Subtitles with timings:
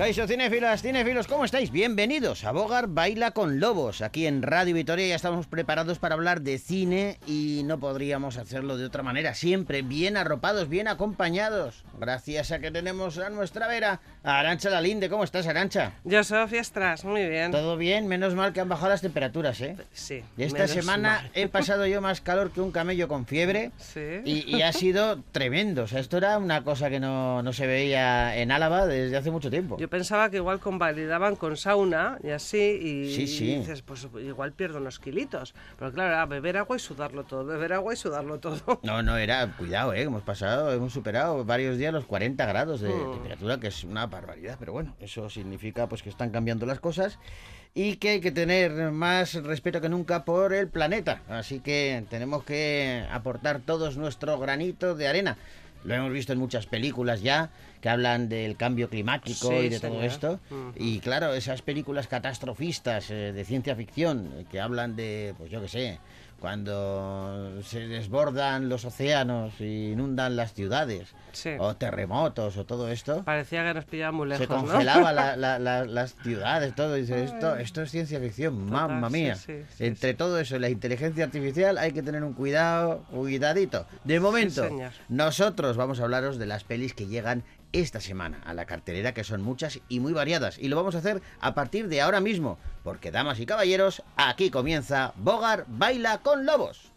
[0.00, 1.70] Caixo Cinefilas, Cinefilos, ¿cómo estáis?
[1.70, 4.00] Bienvenidos a Bogar Baila con Lobos.
[4.00, 8.78] Aquí en Radio Vitoria ya estamos preparados para hablar de cine y no podríamos hacerlo
[8.78, 9.34] de otra manera.
[9.34, 11.84] Siempre bien arropados, bien acompañados.
[11.98, 15.10] Gracias a que tenemos a nuestra vera, a Arancha Lalinde.
[15.10, 15.92] ¿Cómo estás, Arancha?
[16.04, 17.50] Yo soy Fiestras, muy bien.
[17.50, 19.76] Todo bien, menos mal que han bajado las temperaturas, ¿eh?
[19.92, 20.22] Sí.
[20.38, 21.30] Y esta semana mal.
[21.34, 23.70] he pasado yo más calor que un camello con fiebre.
[23.76, 24.22] Sí.
[24.24, 25.82] Y, y ha sido tremendo.
[25.82, 29.30] O sea, esto era una cosa que no, no se veía en Álava desde hace
[29.30, 29.76] mucho tiempo.
[29.76, 33.50] Yo pensaba que igual convalidaban con sauna y así, y, Sí, sí.
[33.52, 35.54] y dices, pues igual pierdo unos kilitos.
[35.78, 38.80] Pero claro, era beber agua y sudarlo todo, beber agua y sudarlo todo.
[38.82, 40.02] No, no, era, cuidado, ¿eh?
[40.02, 43.12] Hemos pasado, hemos superado varios días los 40 grados de Mm.
[43.12, 47.18] temperatura, que es una barbaridad, pero bueno, eso significa pues que están cambiando las cosas
[47.74, 51.22] y que hay que tener más respeto que nunca por el planeta.
[51.28, 55.36] Así que tenemos que aportar todos nuestro granito de arena.
[55.84, 57.50] Lo hemos visto en muchas películas ya
[57.80, 60.04] que hablan del cambio climático Sí, y de todo señor.
[60.04, 60.40] esto.
[60.76, 65.60] Y claro, esas películas catastrofistas eh, de ciencia ficción eh, que hablan de, pues yo
[65.62, 65.98] qué sé,
[66.64, 71.50] cuando se desbordan los océanos y inundan las ciudades, Sí.
[71.58, 73.22] o terremotos, o todo esto.
[73.24, 74.60] Parecía que nos pillaba muy lejos, Se ¿no?
[74.60, 76.96] congelaba la- la- la- las ciudades, todo.
[76.96, 79.36] Y dice, esto, esto es ciencia ficción, mamma mía.
[79.36, 83.86] sí, sí, Entre todo eso y la inteligencia artificial hay que tener un cuidado, cuidadito.
[84.04, 84.68] De momento,
[85.08, 89.24] nosotros vamos a hablaros de las pelis que llegan esta semana a la cartelera, que
[89.24, 90.58] son muchas y muy variadas.
[90.58, 94.50] Y lo vamos a hacer a partir de ahora mismo, porque, damas y caballeros, aquí
[94.50, 96.89] comienza Bogar Baila con Lobos.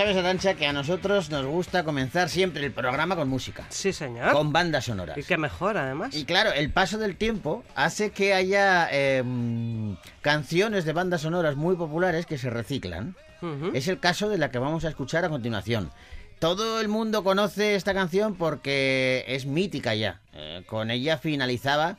[0.00, 4.32] Sabes, Arancha, que a nosotros nos gusta comenzar siempre el programa con música, Sí, señor.
[4.32, 5.18] con bandas sonoras.
[5.18, 6.14] Y qué mejor, además.
[6.16, 11.76] Y claro, el paso del tiempo hace que haya em, canciones de bandas sonoras muy
[11.76, 13.14] populares que se reciclan.
[13.72, 15.90] Es el caso de la que vamos a escuchar a continuación.
[16.38, 20.20] Todo el mundo conoce esta canción porque es mítica ya.
[20.34, 21.96] Eh, con ella finalizaba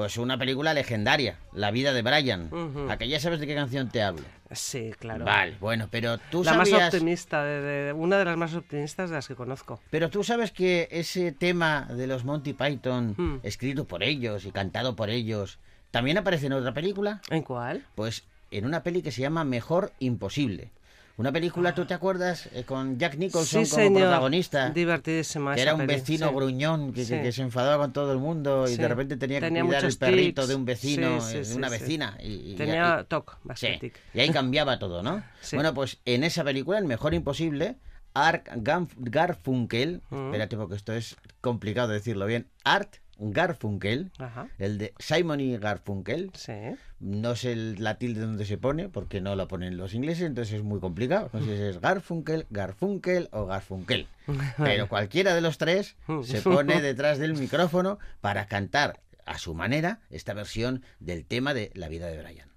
[0.00, 2.46] pues una película legendaria, La vida de Brian.
[2.50, 2.90] Ujú.
[2.90, 4.22] ¿A que ya sabes de qué canción te hablo?
[4.50, 5.26] Sí, claro.
[5.26, 6.94] Vale, bueno, pero tú La más sabías...
[6.94, 9.78] optimista, de, de- una de las más optimistas de las que conozco.
[9.90, 13.40] Pero tú sabes que ese tema de los Monty Python, Hmm.
[13.42, 15.58] escrito por ellos y cantado por ellos,
[15.90, 17.20] también aparece en otra película.
[17.28, 17.84] ¿En cuál?
[17.94, 20.70] Pues en una peli que se llama Mejor Imposible.
[21.16, 22.48] Una película, ¿tú te acuerdas?
[22.54, 24.00] Eh, con Jack Nicholson sí, como señor.
[24.02, 24.70] protagonista.
[24.70, 26.34] Divertidísima Que era un vecino sí.
[26.34, 27.14] gruñón que, que- Sí.
[27.22, 30.42] que se enfadaba con todo el mundo y de repente tenía que cuidar el perrito
[30.42, 30.48] tics.
[30.48, 32.16] de un vecino, eh, de una vecina.
[32.22, 35.22] Y, y- Tenía y- TOC, bastante y ahí cambiaba todo, ¿no?
[35.52, 37.76] Bueno, pues en esa película, en Mejor Imposible,
[38.14, 38.48] Art
[38.96, 40.26] Garfunkel, Mm.
[40.26, 44.48] espérate porque esto es complicado decirlo bien, Art Garfunkel, Ajá.
[44.58, 46.52] el de Simon y Garfunkel, Sí.
[47.00, 50.54] no sé el- la tilde donde se pone, porque no la ponen los ingleses, entonces
[50.54, 51.28] es muy complicado.
[51.34, 54.08] No sé si es Garfunkel, Garfunkel o Garfunkel.
[54.56, 60.00] Pero cualquiera de los tres se pone detrás del micrófono para cantar a su manera
[60.10, 62.48] esta versión del tema de La vida de Brian.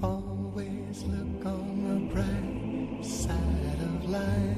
[0.00, 4.57] Always look on the bright side of life.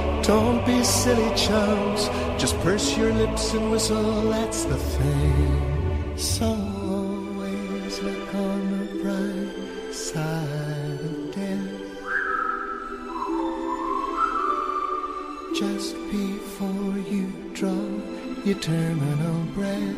[0.23, 2.09] don't be silly chums.
[2.39, 6.17] Just purse your lips and whistle, that's the thing.
[6.17, 11.81] So always look on the bright side of death.
[15.55, 17.85] Just before you draw
[18.45, 19.95] your terminal breath.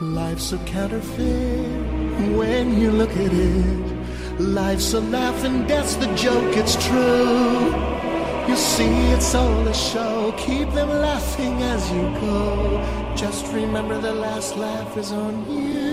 [0.00, 3.87] Life's a counterfeit when you look at it.
[4.38, 7.74] Life's a laugh and death's the joke, it's true.
[8.48, 10.32] You see, it's all a show.
[10.38, 13.14] Keep them laughing as you go.
[13.16, 15.87] Just remember the last laugh is on you.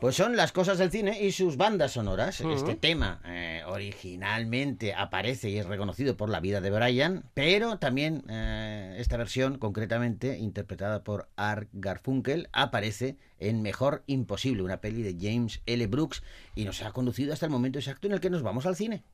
[0.00, 2.40] Pues son las cosas del cine y sus bandas sonoras.
[2.40, 8.24] Este tema eh, originalmente aparece y es reconocido por la vida de Brian, pero también
[8.30, 15.16] eh, esta versión, concretamente interpretada por Art Garfunkel, aparece en Mejor Imposible, una peli de
[15.20, 15.86] James L.
[15.86, 16.22] Brooks,
[16.54, 19.04] y nos ha conducido hasta el momento exacto en el que nos vamos al cine.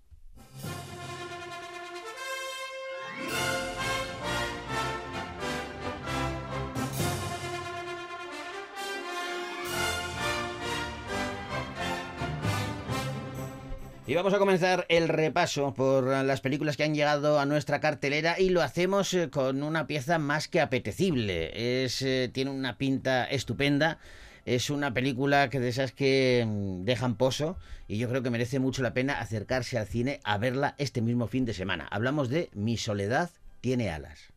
[14.09, 18.39] Y vamos a comenzar el repaso por las películas que han llegado a nuestra cartelera
[18.39, 21.85] y lo hacemos eh, con una pieza más que apetecible.
[21.85, 23.99] Es, eh, tiene una pinta estupenda.
[24.45, 27.57] Es una película que de esas que mm, dejan pozo
[27.89, 31.27] y yo creo que merece mucho la pena acercarse al cine a verla este mismo
[31.27, 31.89] fin de semana.
[31.91, 33.31] Hablamos de Mi soledad
[33.61, 34.33] tiene alas.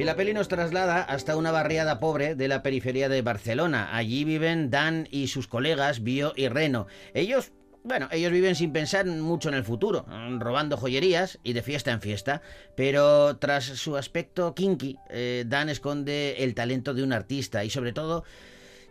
[0.00, 3.94] Y la peli nos traslada hasta una barriada pobre de la periferia de Barcelona.
[3.94, 6.86] Allí viven Dan y sus colegas Bio y Reno.
[7.12, 7.52] Ellos,
[7.84, 10.06] bueno, ellos viven sin pensar mucho en el futuro,
[10.38, 12.40] robando joyerías y de fiesta en fiesta.
[12.76, 17.92] Pero tras su aspecto kinky, eh, Dan esconde el talento de un artista y sobre
[17.92, 18.24] todo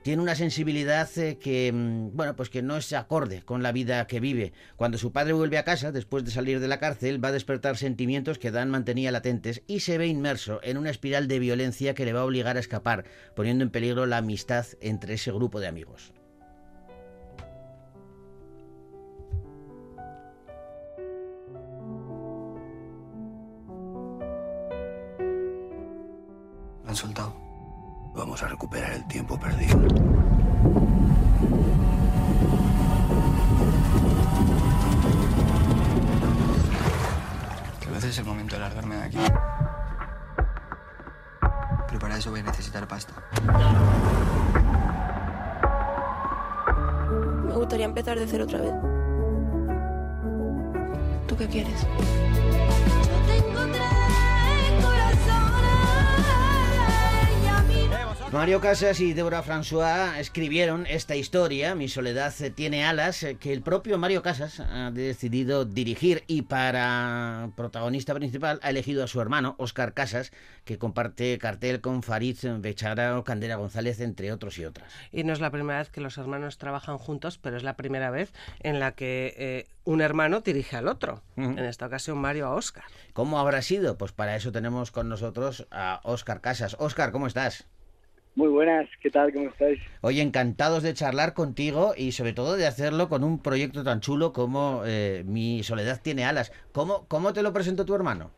[0.03, 4.05] tiene una sensibilidad eh, que, mm, bueno, pues que no es acorde con la vida
[4.07, 4.53] que vive.
[4.75, 7.77] Cuando su padre vuelve a casa, después de salir de la cárcel, va a despertar
[7.77, 12.05] sentimientos que Dan mantenía latentes y se ve inmerso en una espiral de violencia que
[12.05, 13.05] le va a obligar a escapar,
[13.35, 16.13] poniendo en peligro la amistad entre ese grupo de amigos.
[26.85, 27.48] Han soltado.
[28.13, 29.79] Vamos a recuperar el tiempo perdido.
[37.79, 39.17] Tal vez es el momento de largarme de aquí.
[41.87, 43.13] Pero para eso voy a necesitar pasta.
[47.45, 48.73] Me gustaría empezar de cero otra vez.
[51.27, 51.85] ¿Tú qué quieres?
[58.31, 63.63] Mario Casas y Deborah François escribieron esta historia, Mi soledad tiene alas, eh, que el
[63.63, 69.55] propio Mario Casas ha decidido dirigir y para protagonista principal ha elegido a su hermano,
[69.57, 70.31] Óscar Casas,
[70.63, 74.93] que comparte cartel con Farid Bechara o Candela González, entre otros y otras.
[75.11, 78.11] Y no es la primera vez que los hermanos trabajan juntos, pero es la primera
[78.11, 81.23] vez en la que eh, un hermano dirige al otro.
[81.35, 82.83] En esta ocasión Mario a Oscar.
[83.13, 83.97] ¿Cómo habrá sido?
[83.97, 86.75] Pues para eso tenemos con nosotros a Óscar Casas.
[86.79, 87.65] Óscar, ¿cómo estás?
[88.39, 89.33] Muy buenas, ¿qué tal?
[89.33, 89.81] ¿Cómo estáis?
[89.99, 94.31] Oye, encantados de charlar contigo y sobre todo de hacerlo con un proyecto tan chulo
[94.31, 96.53] como eh, Mi Soledad tiene alas.
[96.71, 98.31] ¿Cómo, ¿Cómo te lo presentó tu hermano?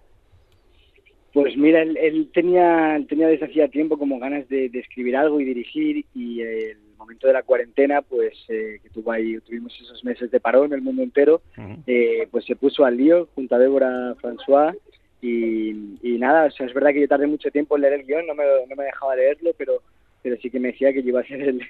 [1.35, 5.15] Pues mira, él, él tenía, él tenía desde hacía tiempo como ganas de, de escribir
[5.15, 9.71] algo y dirigir y el momento de la cuarentena, pues eh, que tuvo ahí, tuvimos
[9.79, 11.43] esos meses de parón el mundo entero,
[11.85, 14.75] eh, pues se puso al lío junto a Débora François
[15.21, 15.69] y,
[16.01, 18.25] y nada, o sea, es verdad que yo tardé mucho tiempo en leer el guion,
[18.25, 19.83] no me, no me dejaba leerlo, pero,
[20.21, 21.61] pero sí que me decía que yo iba a ser el,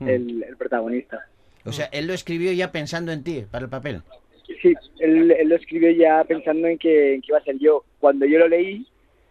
[0.00, 1.26] el, el protagonista.
[1.64, 4.02] O sea, él lo escribió ya pensando en ti para el papel.
[4.60, 7.84] Sí, él, él lo escribió ya pensando en que, en que iba a ser yo.
[7.98, 8.86] Cuando yo lo leí,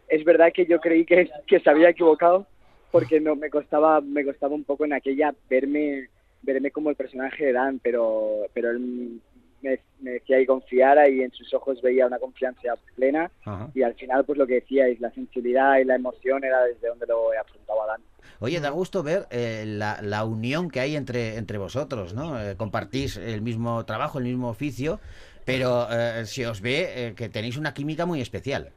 [0.07, 2.47] es verdad que yo creí que, que se había equivocado,
[2.91, 6.09] porque no me costaba me costaba un poco en aquella verme
[6.43, 9.19] verme como el personaje de Dan, pero pero él
[9.61, 13.71] me, me decía que confiara y en sus ojos veía una confianza plena Ajá.
[13.73, 17.07] y al final pues lo que decíais, la sensibilidad y la emoción era desde donde
[17.07, 18.01] lo afrontaba Dan.
[18.43, 22.37] Oye, da gusto ver eh, la, la unión que hay entre, entre vosotros, ¿no?
[22.37, 24.99] Eh, compartís el mismo trabajo, el mismo oficio,
[25.45, 28.71] pero eh, se os ve eh, que tenéis una química muy especial.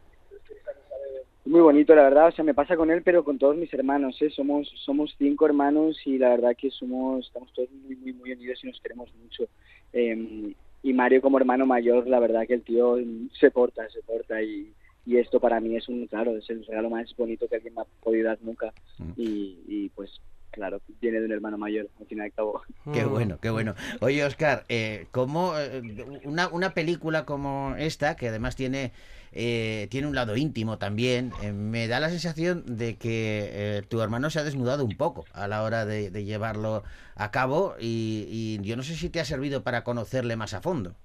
[1.46, 2.28] Muy bonito, la verdad.
[2.28, 4.16] O sea, me pasa con él, pero con todos mis hermanos.
[4.22, 4.30] ¿eh?
[4.30, 8.60] Somos somos cinco hermanos y la verdad que somos estamos todos muy, muy, muy unidos
[8.62, 9.48] y nos queremos mucho.
[9.92, 10.54] Eh,
[10.84, 12.98] y Mario como hermano mayor, la verdad que el tío
[13.40, 14.72] se porta, se porta y,
[15.06, 17.82] y esto para mí es un, claro, es el regalo más bonito que alguien me
[17.82, 18.72] ha podido dar nunca.
[18.98, 19.12] Mm.
[19.16, 20.20] Y, y pues,
[20.50, 22.60] claro, viene de un hermano mayor, al fin y al cabo.
[22.92, 23.74] Qué bueno, qué bueno.
[24.00, 25.80] Oye, Oscar, eh, ¿cómo eh,
[26.24, 28.90] una, una película como esta, que además tiene,
[29.30, 34.00] eh, tiene un lado íntimo también, eh, me da la sensación de que eh, tu
[34.00, 36.82] hermano se ha desnudado un poco a la hora de, de llevarlo
[37.14, 40.60] a cabo y, y yo no sé si te ha servido para conocerle más a
[40.60, 40.96] fondo.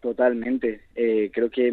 [0.00, 0.82] Totalmente.
[0.96, 1.72] Eh, creo que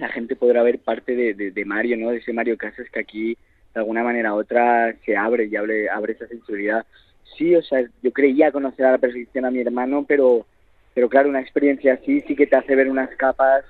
[0.00, 2.10] la gente podrá ver parte de, de, de Mario, ¿no?
[2.10, 3.36] De ese Mario Casas que aquí,
[3.74, 6.84] de alguna manera u otra, se abre y abre, abre esa sensibilidad.
[7.36, 10.46] Sí, o sea, yo creía conocer a la perfección a mi hermano, pero,
[10.94, 13.64] pero claro, una experiencia así sí que te hace ver unas capas,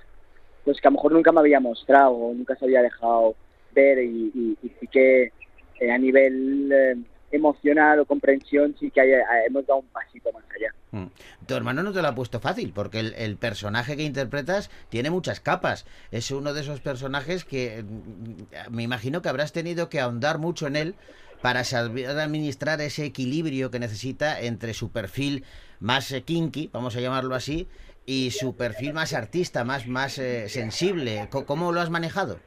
[0.64, 3.34] pues que a lo mejor nunca me había mostrado, nunca se había dejado
[3.74, 5.32] ver y, y, y sí que
[5.80, 6.96] eh, a nivel eh,
[7.30, 10.72] emocional o comprensión sí que hay- eh, hemos dado un pasito más allá.
[10.92, 11.06] Mm.
[11.46, 15.10] Tu hermano no te lo ha puesto fácil, porque el, el personaje que interpretas tiene
[15.10, 15.86] muchas capas.
[16.10, 20.66] Es uno de esos personajes que mm, me imagino que habrás tenido que ahondar mucho
[20.66, 20.94] en él
[21.42, 25.44] para saber administrar ese equilibrio que necesita entre su perfil
[25.78, 27.68] más eh, kinky, vamos a llamarlo así,
[28.04, 31.28] y su perfil más artista, más, más eh, sensible.
[31.30, 32.40] ¿Cómo lo has manejado?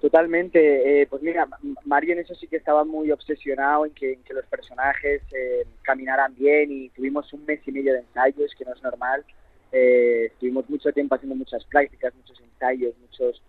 [0.00, 1.02] Totalmente.
[1.02, 1.48] Eh, pues mira,
[1.84, 6.70] Mario en eso sí que estaba muy obsesionado en que, los personajes eh, caminaran bien
[6.70, 9.24] y tuvimos un mes y medio de ensayos, que no es normal.
[9.72, 13.40] Eh, estuvimos mucho tiempo haciendo muchas prácticas, muchos ensayos, muchas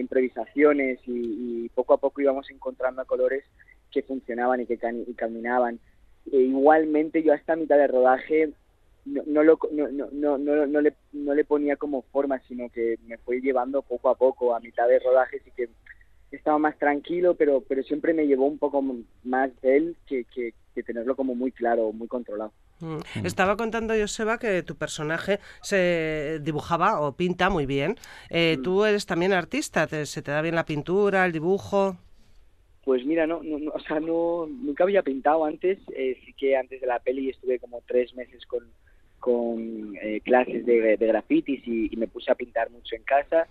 [0.00, 3.44] improvisaciones y, poco a poco íbamos encontrando colores
[3.92, 5.78] que funcionaban y que cani- y caminaban.
[6.32, 8.50] E igualmente yo hasta mitad de rodaje
[9.04, 12.98] no, no, lo, no, no, no, no le, no le ponía como forma, sino que
[13.06, 15.68] me fue llevando poco a poco a mitad de rodaje, sí que
[16.30, 18.82] estaba más tranquilo, pero, pero siempre me llevó un poco
[19.24, 22.52] más de él que, que, que tenerlo como muy claro, muy controlado.
[22.80, 23.24] Mm.
[23.24, 27.96] Estaba contando Joseba que tu personaje se dibujaba o pinta muy bien.
[28.28, 31.96] Eh, Tú eres también artista, te- se te da bien la pintura, el dibujo.
[32.84, 36.56] Pues mira, no, no, no, o sea, no, nunca había pintado antes, eh, sí que
[36.56, 38.62] antes de la peli estuve como tres meses con,
[39.18, 43.48] con eh, clases de, de grafitis y, y me puse a pintar mucho en casa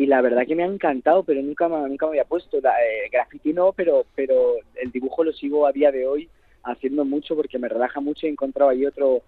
[0.00, 2.70] y la verdad que me ha encantado, pero nunca me, nunca me había puesto, la,
[2.82, 6.26] eh, graffiti no, pero, pero el dibujo lo sigo a día de hoy
[6.62, 9.20] haciendo mucho porque me relaja mucho y he encontrado ahí otro,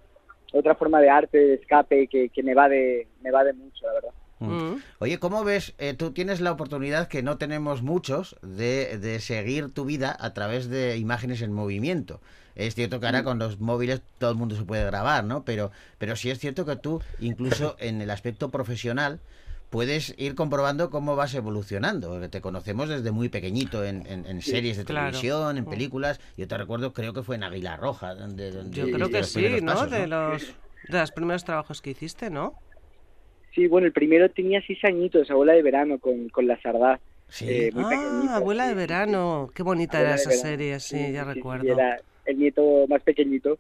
[0.51, 3.87] otra forma de arte, de escape que, que me va de, me va de mucho,
[3.87, 4.11] la verdad.
[4.39, 4.77] Mm.
[5.01, 5.75] Oye, ¿cómo ves?
[5.77, 10.33] eh, tú tienes la oportunidad que no tenemos muchos de, de seguir tu vida a
[10.33, 12.23] través de imágenes en movimiento.
[12.55, 15.45] Es cierto que ahora con los móviles todo el mundo se puede grabar, ¿no?
[15.45, 19.21] Pero, pero sí es cierto que tú, incluso en el aspecto profesional,
[19.73, 22.29] puedes ir comprobando cómo vas evolucionando.
[22.31, 25.09] Te conocemos desde muy pequeñito en, en- en series de claro.
[25.09, 25.71] televisión, en Mm.
[25.71, 26.21] películas.
[26.37, 28.15] Yo te recuerdo, creo que fue en Águila Roja.
[28.15, 29.73] Donde, donde Yo creo que los sí, ¿no?
[29.73, 30.55] pasos, De los
[30.89, 32.55] de los primeros trabajos que hiciste, ¿no?
[33.55, 37.01] Sí, bueno, el primero tenía seis añitos, abuela de verano, con, con la sardá.
[37.29, 37.47] Sí.
[37.49, 39.51] eh, muy Ah, Abuela sí, de verano.
[39.55, 40.43] Qué bonita Abuela era esa verano.
[40.43, 41.73] serie, sí, ya sí, sí, recuerdo.
[41.73, 43.59] era el nieto más pequeñito.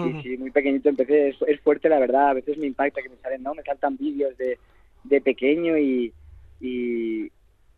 [0.00, 1.28] Sí, sí, muy pequeñito empecé.
[1.30, 2.30] Es, es fuerte, la verdad.
[2.30, 3.54] A veces me impacta que me salen, ¿no?
[3.54, 4.58] Me saltan vídeos de,
[5.04, 6.12] de pequeño y,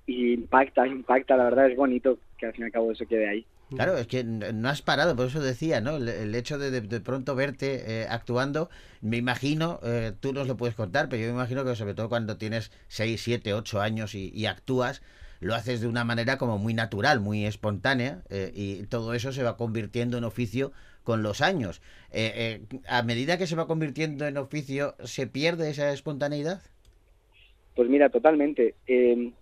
[0.06, 1.36] impacta, impacta.
[1.36, 3.46] La verdad es bonito que al fin y al cabo eso quede ahí.
[3.70, 5.96] Claro, es que no has parado, por eso decía, ¿no?
[5.96, 8.68] El, hecho de, de, pronto verte eh, actuando,
[9.00, 12.08] me imagino, eh, tú nos lo puedes contar, pero yo me imagino que sobre todo
[12.08, 15.02] cuando tienes 6, 7, 8 años y, y actúas,
[15.44, 19.42] lo haces de una manera como muy natural, muy espontánea, eh, y todo eso se
[19.42, 21.82] va convirtiendo en oficio con los años.
[22.10, 26.62] Eh, eh, a medida que se va convirtiendo en oficio, ¿se pierde esa espontaneidad?
[27.74, 28.74] Pues mira, totalmente.
[28.86, 29.32] Eh,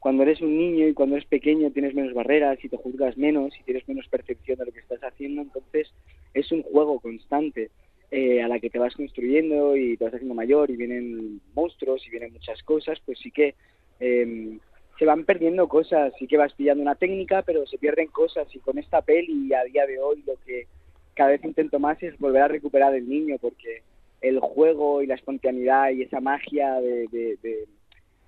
[0.00, 3.52] cuando eres un niño y cuando eres pequeño tienes menos barreras y te juzgas menos
[3.58, 5.92] y tienes menos percepción de lo que estás haciendo, entonces
[6.32, 7.70] es un juego constante
[8.10, 12.06] eh, a la que te vas construyendo y te vas haciendo mayor y vienen monstruos
[12.06, 13.54] y vienen muchas cosas, pues sí que
[14.00, 14.58] eh,
[14.98, 18.58] se van perdiendo cosas, sí que vas pillando una técnica, pero se pierden cosas y
[18.58, 20.66] con esta peli a día de hoy lo que
[21.14, 23.82] cada vez intento más es volver a recuperar el niño porque
[24.20, 27.68] el juego y la espontaneidad y esa magia de, de, de-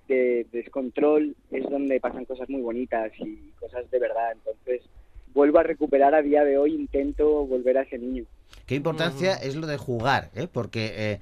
[0.07, 4.33] de descontrol es donde pasan cosas muy bonitas y cosas de verdad.
[4.33, 4.81] Entonces,
[5.33, 8.25] vuelvo a recuperar a día de hoy, intento volver a ese niño.
[8.65, 10.47] Qué importancia es lo de jugar, ¿eh?
[10.51, 11.19] porque eh,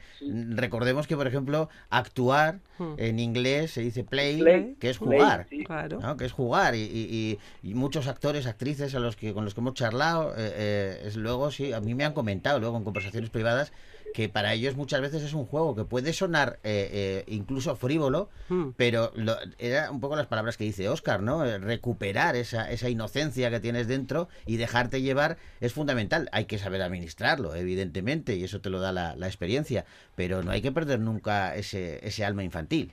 [0.55, 2.93] recordemos que, por ejemplo, actuar Mm.
[2.97, 5.45] en inglés se dice play, Play, que es play, jugar.
[5.51, 5.63] sí.
[5.63, 5.99] Claro.
[5.99, 6.17] ¿no?
[6.17, 9.53] que es jugar y, y- y- y muchos actores, actrices a los que con los
[9.53, 12.83] que hemos charlado, eh, eh, es luego sí, a mí me han comentado luego en
[12.83, 13.71] conversaciones privadas
[14.13, 18.29] que para ellos muchas veces es un juego que puede sonar eh, eh, incluso frívolo,
[18.49, 18.69] Mm.
[18.75, 21.45] pero lo- era un poco las palabras que dice Oscar, ¿no?
[21.45, 26.27] Eh, Recuperar esa, esa inocencia que tienes dentro y dejarte llevar es fundamental.
[26.31, 30.51] Hay que saber administrarlo, evidentemente, y eso te lo da la, la experiencia, pero no
[30.51, 32.91] hay que perder nunca ese, ese alma infantil.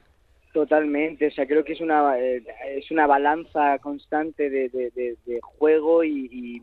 [0.53, 2.43] Totalmente, o sea, creo que es una eh,
[2.77, 6.63] es una balanza constante de, de- de- de juego y, y-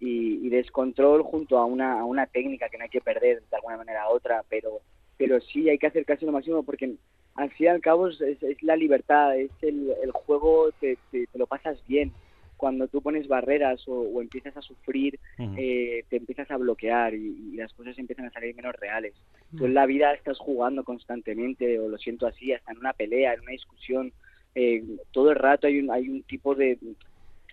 [0.00, 3.56] y- y descontrol junto a una, a una técnica que no hay que perder de
[3.56, 4.80] alguna manera u otra, pero
[5.16, 6.96] pero sí hay que acercarse lo máximo porque
[7.36, 11.26] al fin y al cabo es, es- la libertad, es el, el juego, te, te-
[11.28, 12.12] te lo pasas bien.
[12.56, 15.18] Cuando tú pones barreras o, o empiezas a sufrir,
[15.56, 19.14] eh, te empiezas a bloquear y, y las cosas empiezan a salir menos reales.
[19.56, 23.34] Tú en la vida estás jugando constantemente, o lo siento así, hasta en una pelea,
[23.34, 24.12] en una discusión,
[24.56, 24.82] eh,
[25.12, 26.78] todo el rato hay un, hay un tipo de,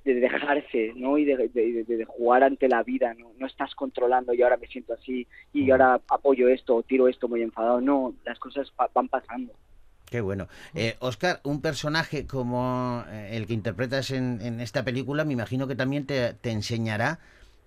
[0.04, 1.18] de dejarse, ¿no?
[1.18, 3.34] Y de, de- de- de jugar ante la vida, ¿no?
[3.38, 7.28] No estás controlando y ahora me siento así y ahora apoyo esto o tiro esto
[7.28, 7.82] muy enfadado.
[7.82, 9.54] No, las cosas pa- van pasando.
[10.10, 10.48] Qué bueno.
[10.76, 15.68] Eh, Oscar, un personaje como eh, el que interpretas en, en esta película, me imagino
[15.68, 17.20] que también te, te enseñará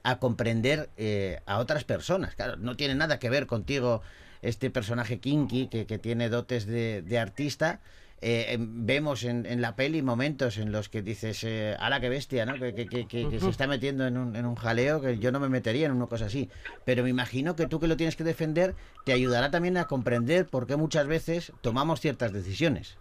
[0.02, 2.34] a comprender eh, a otras personas.
[2.34, 4.02] Claro, no tiene nada que ver contigo
[4.42, 7.80] este personaje kinky que, que tiene dotes de, de artista.
[8.20, 12.08] Eh, em, vemos en, en la peli momentos en los que dices, eh, ala, qué
[12.08, 12.54] bestia, ¿no?
[12.58, 15.30] Que, que- que- que- que se está metiendo en un, en un jaleo que yo
[15.30, 16.48] no me metería en una cosa así.
[16.86, 18.74] Pero me imagino que tú que lo tienes que defender
[19.04, 22.96] te ayudará también a comprender por qué muchas veces tomamos ciertas decisiones.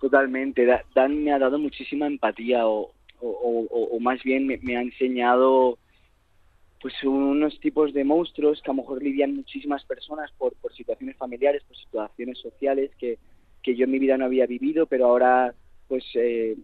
[0.00, 0.64] Totalmente.
[0.64, 3.28] Da- Dan me ha dado muchísima empatía o, o,
[3.70, 5.78] o- o más bien me, me ha enseñado
[6.80, 11.14] pues unos tipos de monstruos que a lo mejor lidian muchísimas personas por, por situaciones
[11.18, 13.18] familiares, por situaciones sociales que,
[13.62, 15.54] que yo en mi vida no había vivido, pero ahora
[15.88, 16.56] pues eh,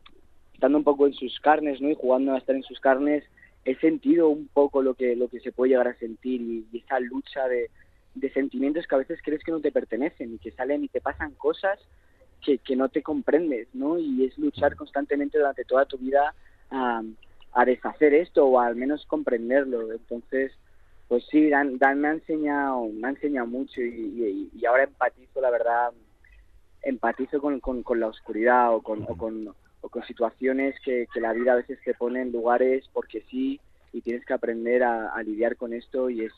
[0.55, 1.91] estando un poco en sus carnes ¿no?
[1.91, 3.25] y jugando a estar en sus carnes,
[3.65, 6.79] he sentido un poco lo que, lo que se puede llegar a sentir y, y
[6.79, 7.71] esa lucha de,
[8.15, 11.01] de sentimientos que a veces crees que no te pertenecen y que salen y te
[11.01, 11.79] pasan cosas
[12.41, 13.99] que, que no te comprendes, ¿no?
[13.99, 16.35] Y es luchar constantemente durante toda tu vida
[16.71, 17.03] a,
[17.53, 19.91] a deshacer esto o al menos comprenderlo.
[19.93, 20.53] Entonces,
[21.09, 24.85] pues sí, Dan, Dan me ha enseñado, me ha enseñado mucho y, y- y ahora
[24.85, 25.91] empatizo, la verdad,
[26.87, 29.49] empatizo con, con, con la oscuridad o con, o con,
[29.81, 33.61] o con situaciones que, que la vida a veces te pone en lugares porque sí
[33.93, 36.33] y tienes que aprender a, a lidiar con esto y es,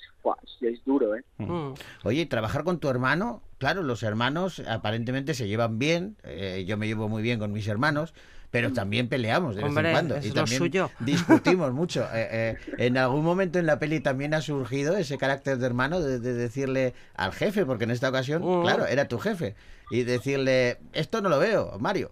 [0.61, 1.25] es duro, ¿eh?
[1.39, 1.73] Mm.
[2.05, 6.87] Oye, trabajar con tu hermano, claro, los hermanos aparentemente se llevan bien, eh, yo me
[6.87, 8.15] llevo muy bien con mis hermanos,
[8.51, 10.17] pero también peleamos de vez Hombre, en cuando.
[10.17, 10.91] es y lo también suyo.
[11.01, 12.05] discutimos mucho.
[12.15, 16.01] Eh, eh, en algún momento en la peli también ha surgido ese carácter de hermano
[16.01, 18.63] de, de decirle al jefe, porque en esta ocasión, Mm.
[18.63, 19.55] claro, era tu jefe,
[19.91, 22.11] y decirle, esto no lo veo, Mario.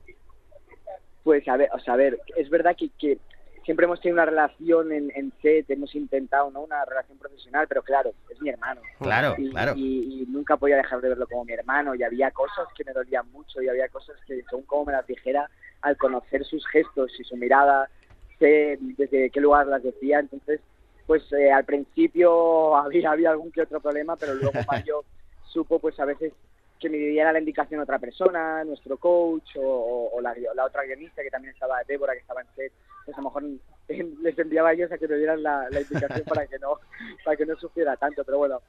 [1.24, 3.18] Pues a ver, o sea, a ver, es verdad que, que
[3.66, 6.62] siempre hemos tenido una relación en, en set, hemos intentado, ¿no?
[6.62, 8.80] Una relación profesional, pero claro, es mi hermano.
[9.00, 9.74] Claro, y, claro.
[9.76, 12.92] y- y nunca podía dejar de verlo como mi hermano y había cosas que me
[12.92, 15.50] dolían mucho y había cosas que según como me las dijera
[15.82, 17.90] al conocer sus gestos y su mirada
[18.38, 20.60] sé desde qué lugar las decía entonces
[21.06, 25.04] pues eh, al principio había había algún que otro problema pero luego Mario
[25.52, 26.32] supo pues a veces
[26.78, 30.84] que me diera la indicación otra persona, nuestro coach o, o- o la, la otra
[30.84, 32.72] guionista que también estaba, Débora, que estaba en set,
[33.04, 33.44] pues a lo mejor
[34.22, 36.78] les enviaba a ellos a que me dieran la, la indicación para que no
[37.24, 38.60] para que no sufriera tanto, pero bueno,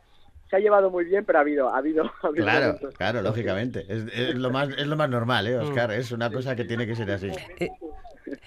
[0.49, 2.95] se ha llevado muy bien, pero ha habido, ha habido, ha habido Claro, momentos.
[2.95, 3.85] claro, lógicamente.
[3.89, 5.91] Es, es lo más, es lo más normal, ¿eh, Oscar?
[5.91, 7.31] Es una cosa que tiene que ser así.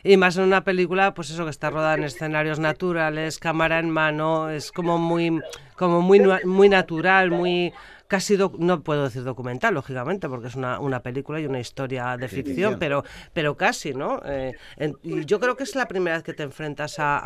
[0.02, 3.90] Y más en una película, pues eso, que está rodada en escenarios naturales, cámara en
[3.90, 5.42] mano, es como muy,
[5.76, 7.74] como muy, muy natural, muy
[8.10, 12.26] casi, no puedo decir documental, lógicamente, porque es una, una película y una historia de
[12.28, 14.20] ficción, pero, pero casi, ¿no?
[14.26, 17.16] Eh, en- yo creo que es la primera vez que te enfrentas a,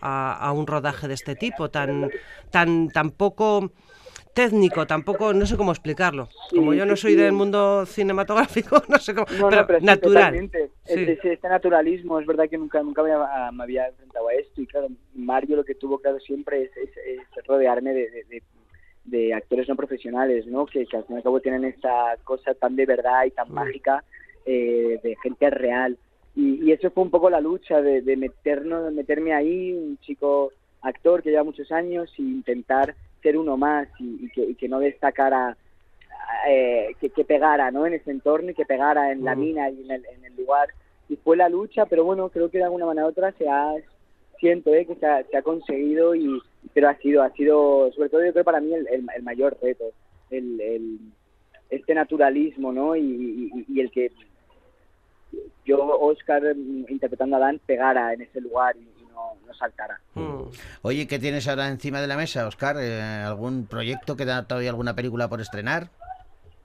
[0.00, 2.10] a- un rodaje de este tipo, tan,
[2.50, 3.72] tan, tan poco
[4.34, 6.28] técnico, tampoco, no sé cómo explicarlo.
[6.50, 9.84] Como yo no soy del mundo cinematográfico, no sé cómo, No, pero, no, pero sí,
[9.86, 10.50] natural.
[10.52, 10.58] Sí.
[10.86, 14.34] Es- es- este naturalismo, es verdad que nunca nunca me, había- me había enfrentado a
[14.34, 18.24] esto y claro, Mario lo que tuvo claro siempre es, es- es rodearme de, de-
[18.24, 18.42] de-
[19.04, 20.66] de actores no profesionales, ¿no?
[20.66, 23.52] Que, que al fin y al cabo tienen esa cosa tan de verdad y tan
[23.52, 24.02] mágica
[24.46, 25.96] eh, de gente real.
[26.34, 29.98] Y, y eso fue un poco la lucha de, de meternos, de meterme ahí, un
[29.98, 34.54] chico actor que lleva muchos años e intentar ser uno más y, y que, y
[34.54, 35.56] que no destacara
[36.46, 37.86] eh, que, que pegara ¿no?
[37.86, 40.68] en ese entorno y que pegara en la mina y en el, en el lugar.
[41.08, 43.74] Y fue la lucha, pero bueno, creo que de alguna manera u otra se ha,
[44.44, 46.38] siento eh, que se ha, se ha conseguido, y
[46.74, 49.56] pero ha sido, ha sido, sobre todo yo creo para mí el, el- el mayor
[49.62, 49.84] reto,
[50.30, 50.98] el, el-
[51.70, 52.94] este naturalismo, ¿no?
[52.94, 54.12] Y, y- y el que
[55.64, 56.42] yo, Oscar,
[56.88, 59.98] interpretando a Dan, pegara en ese lugar y, no, no saltara.
[60.14, 60.42] Mm.
[60.82, 62.76] Oye, ¿qué tienes ahora encima de la mesa, Oscar?
[62.78, 64.14] Eh, ¿Algún proyecto?
[64.16, 65.88] ¿Queda todavía alguna película por estrenar?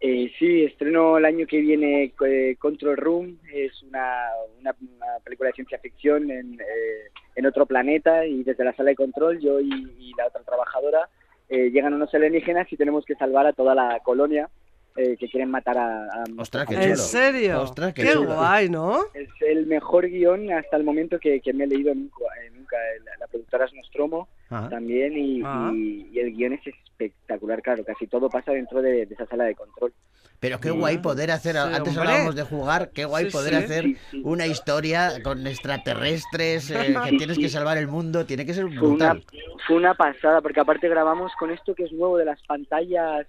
[0.01, 5.47] Eh, sí, estreno el año que viene eh, Control Room, es una, una, una película
[5.49, 9.61] de ciencia ficción en, eh, en otro planeta y desde la sala de control yo
[9.61, 9.69] y,
[10.17, 11.07] la otra trabajadora
[11.47, 14.49] eh, llegan unos alienígenas y tenemos que salvar a toda la colonia
[14.95, 16.03] eh, que quieren matar a...
[16.05, 16.91] a- Ostras, qué a- chulo.
[16.91, 17.61] ¿En serio?
[17.61, 18.35] Ostras, qué qué chulo.
[18.35, 18.99] guay, ¿no?
[19.13, 22.15] Es el mejor guion hasta el momento que, que me he leído nunca.
[22.43, 22.75] eh, nunca.
[23.05, 24.69] La, la productora es Nostromo Ajá.
[24.69, 29.13] también y, y- y el guion es espectacular, claro, casi todo pasa dentro de, de
[29.13, 29.93] esa sala de control.
[30.41, 32.01] Pero qué guay poder hacer, Sí, antes hombre.
[32.13, 33.63] hablábamos de jugar, qué guay Sí, poder sí.
[33.63, 34.21] hacer Sí, sí.
[34.23, 35.45] una historia con
[35.93, 39.23] extraterrestres, eh, que tienes que salvar el mundo, tiene que ser Fue una, brutal.
[39.67, 43.27] fue una pasada, porque aparte grabamos con esto que es nuevo de las pantallas,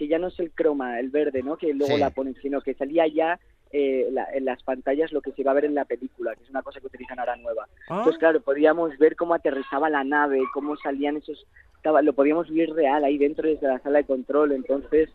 [0.00, 1.58] que ya no es el croma, el verde, ¿no?
[1.58, 2.00] Que luego Sí.
[2.00, 3.38] la ponen, sino que salía ya
[3.70, 6.42] eh, la- en las pantallas lo que se va a ver en la película, que
[6.42, 7.68] es una cosa que utilizan ahora nueva.
[7.88, 11.46] Ah, Entonces, claro, podíamos ver cómo aterrizaba la nave, cómo salían esos...
[11.76, 15.08] Estaba, lo podíamos ver real ahí dentro desde la sala de control, entonces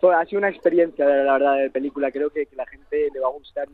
[0.00, 2.10] fue, ha sido una experiencia, la verdad, de película.
[2.10, 3.68] Creo que, que la gente le va a gustar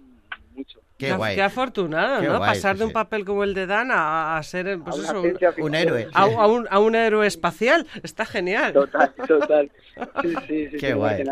[0.55, 0.81] mucho.
[0.99, 1.35] Qué qué, guay.
[1.35, 2.37] qué afortunado, Qué ¿no?
[2.39, 2.95] guay, Pasar sí, de un sí.
[2.95, 6.09] papel como el de Dan a, a ser pues A una eso, un, héroe.
[6.13, 7.87] a, a un, a un héroe espacial.
[8.03, 8.73] Está genial.
[8.75, 9.71] Total, total.
[10.23, 10.77] Sí, sí, sí.
[10.79, 11.25] Qué guay.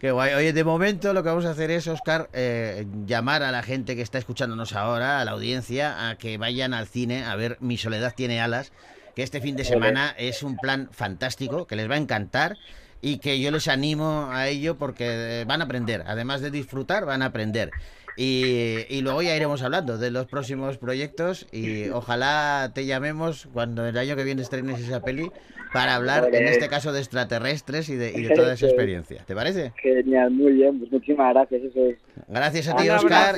[0.00, 0.34] Qué guay.
[0.34, 3.94] Oye, de momento lo que vamos a hacer es, Oscar, eh, llamar a la gente
[3.94, 7.76] que está escuchándonos ahora, a la audiencia, a que vayan al cine a ver Mi
[7.78, 8.72] Soledad tiene alas,
[9.14, 12.56] que este fin de semana es un plan fantástico, que les va a encantar
[13.00, 16.02] y que yo les animo a ello porque eh, van a aprender.
[16.06, 17.70] Además de disfrutar, van a aprender.
[18.16, 23.86] Y, y luego ya iremos hablando de los próximos proyectos y ojalá te llamemos cuando
[23.86, 25.30] el año que viene estrenes esa peli
[25.72, 29.24] para hablar, en este caso, de extraterrestres y de, y de toda esa experiencia.
[29.26, 29.72] ¿Te parece?
[29.82, 31.98] Genial, muy bien, pues muchísimas gracias, eso es.
[32.28, 33.36] Gracias a ti, Oscar.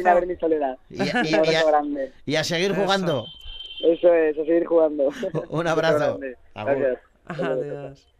[0.90, 2.12] Y, a, grande.
[2.26, 3.24] y a seguir jugando.
[3.82, 5.08] Eso es, a seguir jugando.
[5.48, 6.20] Un abrazo.
[6.54, 6.98] Gracias.
[7.24, 8.15] Adiós.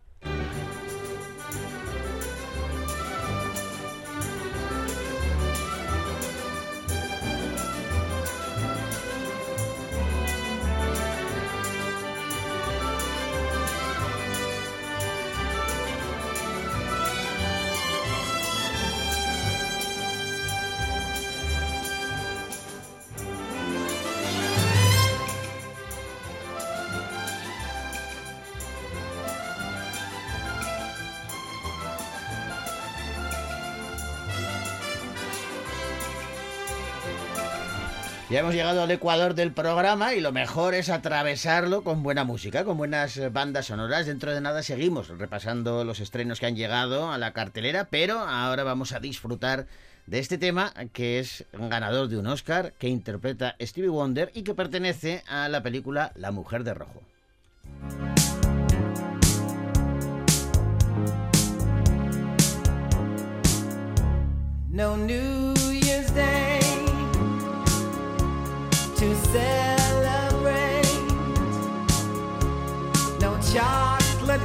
[38.36, 42.66] Ya hemos llegado al ecuador del programa y lo mejor es atravesarlo con buena música,
[42.66, 44.04] con buenas eh, bandas sonoras.
[44.04, 48.62] Dentro de nada seguimos repasando los estrenos que han llegado a la cartelera, pero ahora
[48.62, 49.66] vamos a disfrutar
[50.04, 54.52] de este tema que es ganador de un Oscar, que interpreta Stevie Wonder y que
[54.52, 57.00] pertenece a la película La Mujer de Rojo.
[64.68, 65.55] No New
[69.06, 70.82] to celebrate.
[73.20, 74.42] No chocolate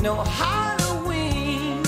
[0.00, 1.82] no Halloween,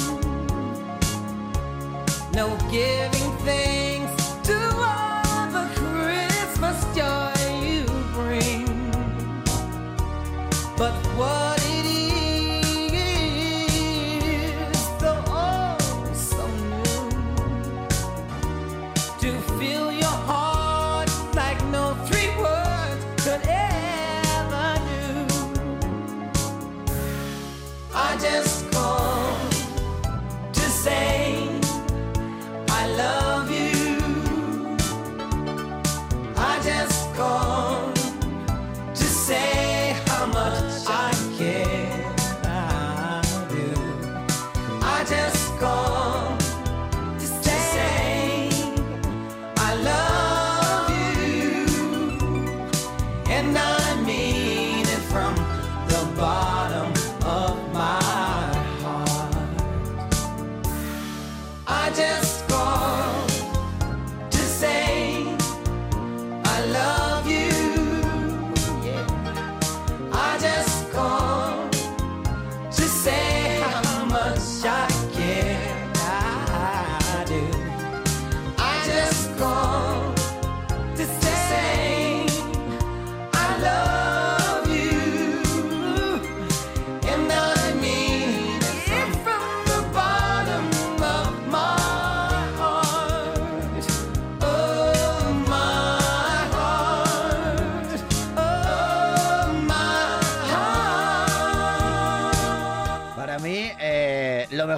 [2.32, 3.19] no giving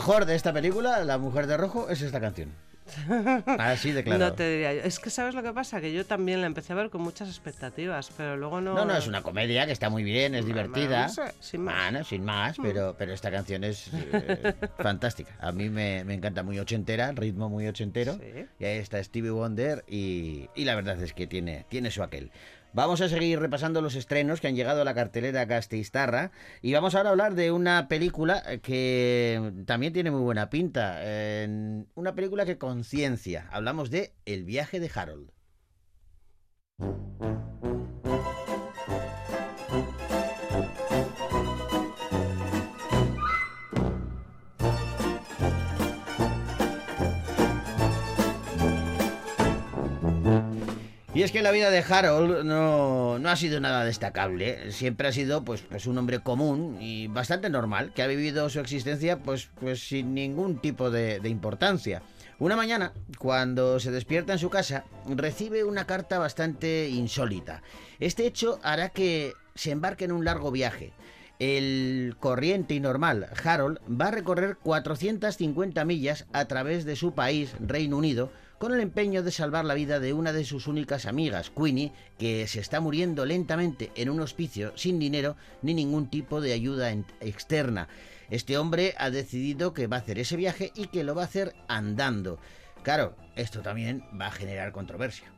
[0.02, 2.48] mejor de esta película, La Mujer de Rojo, es esta canción.
[3.46, 4.18] Así de claro.
[4.18, 4.80] No te diría yo.
[4.80, 7.28] Es que sabes lo que pasa, que yo también la empecé a ver con muchas
[7.28, 8.74] expectativas, pero luego no.
[8.74, 11.06] No, no, es una comedia que está muy bien, es divertida.
[11.06, 11.92] no sé, sin más.
[11.92, 15.36] Bueno, sin más, pero, pero esta canción es eh, fantástica.
[15.38, 18.14] A mí me, me encanta, muy ochentera, ritmo muy ochentero.
[18.14, 18.46] Sí.
[18.58, 22.32] Y ahí está Stevie Wonder y, y la verdad es que tiene, tiene su aquel.
[22.74, 26.32] Vamos a seguir repasando los estrenos que han llegado a la cartelera Gasteiztarra
[26.62, 30.96] y vamos ahora a hablar de una película que también tiene muy buena pinta.
[31.00, 33.48] eh, una película que conciencia.
[33.52, 35.30] Hablamos de El viaje de Harold.
[51.14, 54.72] Y es que la vida de Harold no, no ha sido nada destacable.
[54.72, 58.60] Siempre ha sido pues, pues un hombre común y bastante normal, que ha vivido su
[58.60, 62.02] existencia pues, pues sin ningún tipo de, de importancia.
[62.38, 67.62] Una mañana, cuando se despierta en su casa, recibe una carta bastante insólita.
[68.00, 70.94] Este hecho hará que se embarque en un largo viaje.
[71.38, 77.54] El corriente y normal Harold va a recorrer 450 millas a través de su país,
[77.60, 78.30] Reino Unido,
[78.62, 82.46] con el empeño de salvar la vida de una de sus únicas amigas, Queenie, que
[82.46, 87.88] se está muriendo lentamente en un hospicio sin dinero ni ningún tipo de ayuda externa.
[88.30, 91.24] Este hombre ha decidido que va a hacer ese viaje y que lo va a
[91.24, 92.38] hacer andando.
[92.84, 95.32] Claro, esto también va a generar controversia.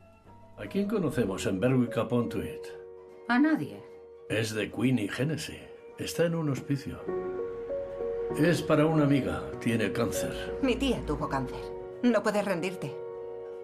[0.59, 2.61] ¿A quién conocemos en Berwick upon Tweed?
[3.27, 3.81] A nadie.
[4.29, 5.67] Es de Queenie Genesee.
[5.97, 7.03] Está en un hospicio.
[8.37, 9.41] Es para una amiga.
[9.61, 10.59] Tiene cáncer.
[10.61, 11.57] Mi tía tuvo cáncer.
[12.03, 13.04] No puedes rendirte.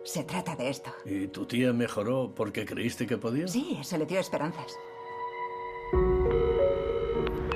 [0.04, 0.92] Se trata de esto.
[1.06, 3.48] ¿Y tu tía mejoró porque creíste que podía?
[3.48, 4.78] Sí, se le dio esperanzas.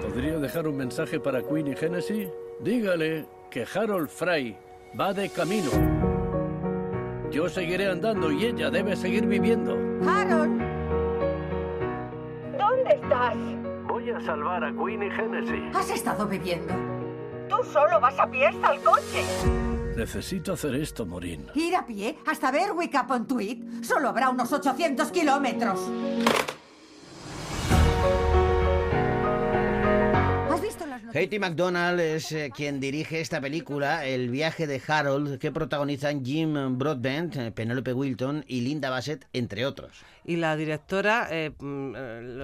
[0.02, 2.32] ¿Podría dejar un mensaje para Queenie Genesee?
[2.60, 4.56] Dígale que Harold Fry
[5.00, 5.70] va de camino.
[7.32, 9.74] Yo seguiré andando y ella debe seguir viviendo.
[10.08, 10.62] ¡Harold!
[12.58, 13.36] ¿Dónde estás?
[13.88, 15.72] Voy a salvar a Queenie Genesee.
[15.74, 16.74] ¿Has estado bebiendo?
[17.50, 19.75] Tú solo vas a pie hasta el coche.
[19.96, 21.48] Necesito hacer esto, Morín.
[21.56, 25.80] Ir a pie hasta Berwick upon Tweed solo habrá unos 800 kilómetros.
[31.16, 36.78] Katie McDonald es eh, quien dirige esta película, El viaje de Harold, que protagonizan Jim
[36.78, 40.04] Broadbent, eh, Penelope Wilton y Linda Bassett, entre otros.
[40.26, 41.94] Y la directora, eh, mm,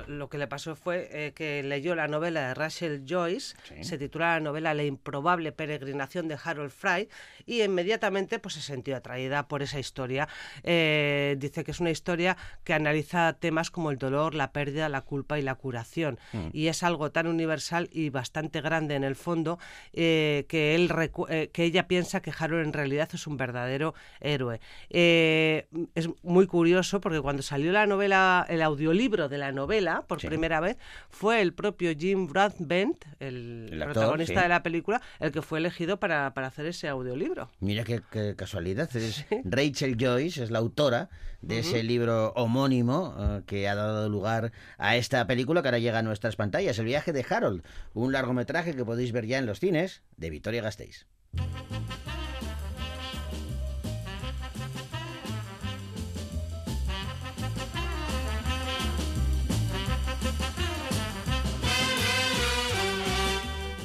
[0.07, 3.84] lo, que le pasó fue eh, que leyó la novela de Rachel Joyce, Sí.
[3.84, 7.10] se titula la novela La improbable peregrinación de Harold Fry,
[7.45, 10.29] y inmediatamente pues, se sintió atraída por esa historia.
[10.63, 15.38] Dice que es una historia que analiza temas como el dolor, la pérdida, la culpa
[15.39, 16.19] y la curación.
[16.31, 16.47] Mm.
[16.53, 19.60] Y es algo tan universal y bastante grande en el fondo
[19.93, 20.91] eh, que, él
[21.30, 24.60] eh, que ella piensa que Harold en realidad es un verdadero héroe.
[24.89, 30.19] Eh, es muy curioso porque cuando salió la novela, el audiolibro de la novela por
[30.21, 30.28] Sí.
[30.28, 30.78] primera vez,
[31.10, 34.41] fue el propio Jim Broadbent, el, El actor, protagonista sí.
[34.43, 37.50] de la película, el que fue elegido para, para hacer ese audiolibro.
[37.60, 38.89] Mira qué, qué casualidad.
[38.95, 41.10] Es Rachel Joyce, es la autora
[41.41, 45.99] de ese libro homónimo eh, que ha dado lugar a esta película que ahora llega
[45.99, 49.60] a nuestras pantallas, El viaje de Harold, un largometraje que podéis ver ya en los
[49.60, 51.08] cines de Victoria Gasteiz.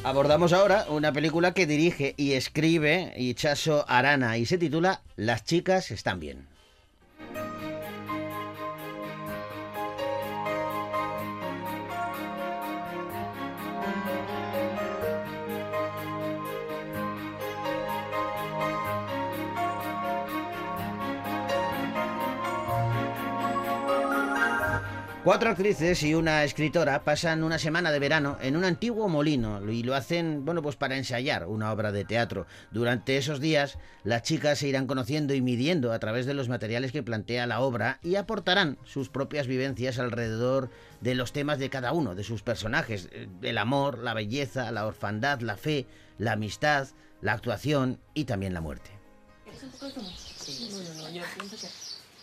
[0.07, 5.91] Abordamos ahora una película que dirige y escribe Ichaso Arana y se titula Las chicas
[5.91, 6.56] están bien.
[25.27, 29.83] Cuatro actrices y una escritora pasan una semana de verano en un antiguo molino y
[29.83, 32.47] lo hacen, bueno, pues para ensayar una obra de teatro.
[32.71, 36.93] Durante esos días, las chicas se irán conociendo y midiendo a través de los materiales
[36.93, 41.91] que plantea la obra y aportarán sus propias vivencias alrededor de los temas de cada
[41.91, 46.87] uno de sus personajes: eh, el amor, la belleza, la orfandad, la fe, la amistad,
[47.21, 48.93] la actuación y también la muerte.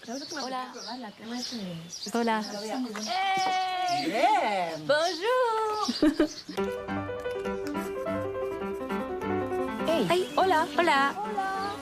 [0.05, 0.73] Hola.
[2.13, 2.43] Hola.
[4.85, 6.29] Bonjour.
[10.09, 10.67] Ay, hola.
[10.77, 11.15] Hola.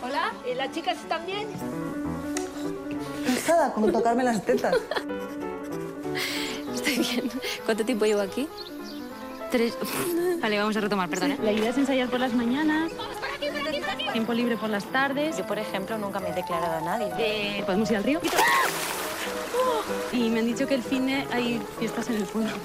[0.03, 1.47] Hola, ¿y las chicas están bien?
[3.25, 4.75] Cansada, como tocarme las tetas.
[6.75, 7.31] Estoy bien.
[7.65, 8.47] ¿Cuánto tiempo llevo aquí?
[9.51, 9.77] Tres.
[10.41, 11.35] Vale, vamos a retomar, perdona.
[11.43, 12.91] ¿Le ayudas a ensayar por las mañanas?
[14.13, 15.37] ¿Tiempo libre por las tardes?
[15.37, 17.11] Yo, por ejemplo, nunca me he declarado a nadie.
[17.19, 18.21] Eh, ¿Podemos ir al río?
[20.13, 22.51] Y me han dicho que el cine hay fiestas en el pueblo.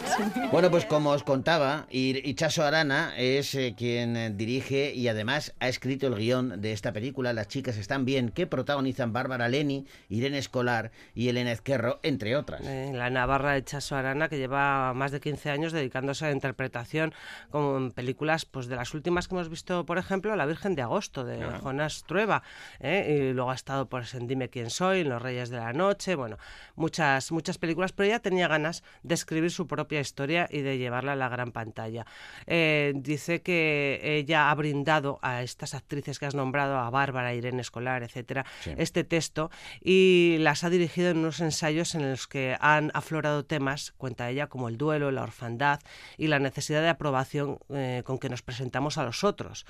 [0.52, 5.54] Bueno, pues como os contaba, Ir- Ichaso Arana es eh, quien eh, dirige y además
[5.60, 9.86] ha escrito el guion de esta película, Las chicas están bien, que protagonizan Bárbara Leni,
[10.08, 12.62] Irene Escolar y Elena Ezquerro, entre otras.
[12.64, 16.34] Eh, la navarra de Chaso Arana, que lleva más de 15 años dedicándose a la
[16.34, 17.12] interpretación
[17.50, 20.82] como en películas pues de las últimas que hemos visto, por ejemplo, La Virgen de
[20.82, 21.58] Agosto, de Ah.
[21.62, 22.42] Jonás Trueba.
[22.80, 23.28] ¿eh?
[23.30, 26.14] Y luego ha estado pues, en Dime quién soy, en Los Reyes de la Noche,
[26.14, 26.38] bueno,
[26.74, 31.12] muchas, muchas películas, pero ella tenía ganas de escribir su propia historia y de llevarla
[31.12, 32.06] a la gran pantalla.
[32.46, 37.60] Eh, dice que ella ha brindado a estas actrices que has nombrado, a Bárbara, Irene
[37.60, 38.72] Escolar, etcétera, Sí.
[38.76, 39.50] este texto
[39.82, 44.46] y las ha dirigido en unos ensayos en los que han aflorado temas, cuenta ella,
[44.48, 45.80] como el duelo, la orfandad
[46.16, 49.66] y la necesidad de aprobación eh, con que nos presentamos a los otros.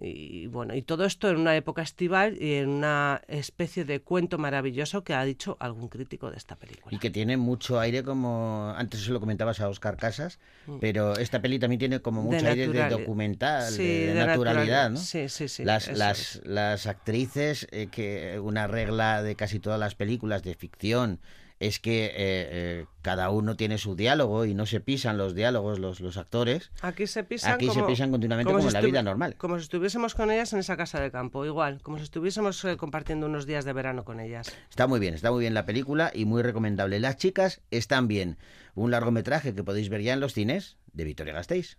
[0.00, 4.38] Y bueno, y todo esto en una época estival y en una especie de cuento
[4.38, 6.94] maravilloso que ha dicho algún crítico de esta película.
[6.94, 8.72] Y que tiene mucho aire como...
[8.76, 10.78] Antes se lo comentabas a Oscar Casas, Mm.
[10.78, 14.26] pero esta peli también tiene como De mucho aire de documental, Sí, de, de de
[14.26, 15.00] naturalidad, naturali- ¿no?
[15.00, 19.94] sí, sí, sí, Las, las, las actrices, eh, que una regla de casi todas las
[19.94, 21.20] películas de ficción
[21.60, 25.78] es que eh, eh, cada uno tiene su diálogo y no se pisan los diálogos
[25.78, 26.72] los, los actores.
[26.80, 29.36] Aquí se pisan, Aquí se pisan continuamente como, si en la vida normal.
[29.36, 32.78] Como si estuviésemos con ellas en esa casa de campo, igual, como si estuviésemos eh,
[32.78, 34.50] compartiendo unos días de verano con ellas.
[34.70, 36.98] Está muy bien, está muy bien la película y muy recomendable.
[36.98, 38.38] Las chicas están bien.
[38.74, 41.76] Un largometraje que podéis ver ya en los cines de Victoria Gasteiz.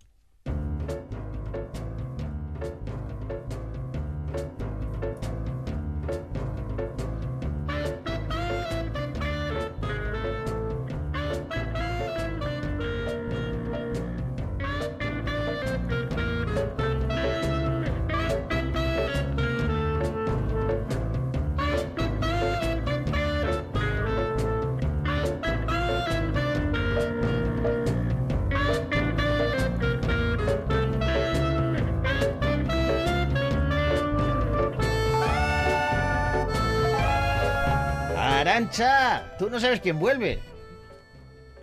[38.52, 40.40] Arancha, tú no sabes quién vuelve.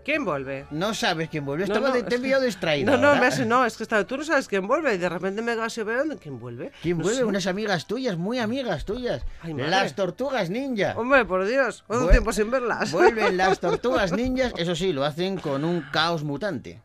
[0.05, 0.65] ¿Quién vuelve?
[0.71, 1.67] No sabes quién vuelve.
[1.67, 2.91] No, Estaba no, de- te he que- distraído.
[2.91, 5.07] No, no, me has- no, es que está- tú no sabes quién vuelve y de
[5.07, 6.73] repente me vas a ver quién vuelve.
[6.81, 7.19] ¿Quién No vuelve?
[7.19, 7.25] sé.
[7.25, 9.23] Unas amigas tuyas, muy amigas tuyas.
[9.43, 10.95] Ay, las tortugas ninja.
[10.97, 12.91] Hombre, por Dios, ¿cuánto Vuel- tiempo sin verlas?
[12.91, 16.81] Vuelven las tortugas ninjas, eso sí, lo hacen con un caos mutante.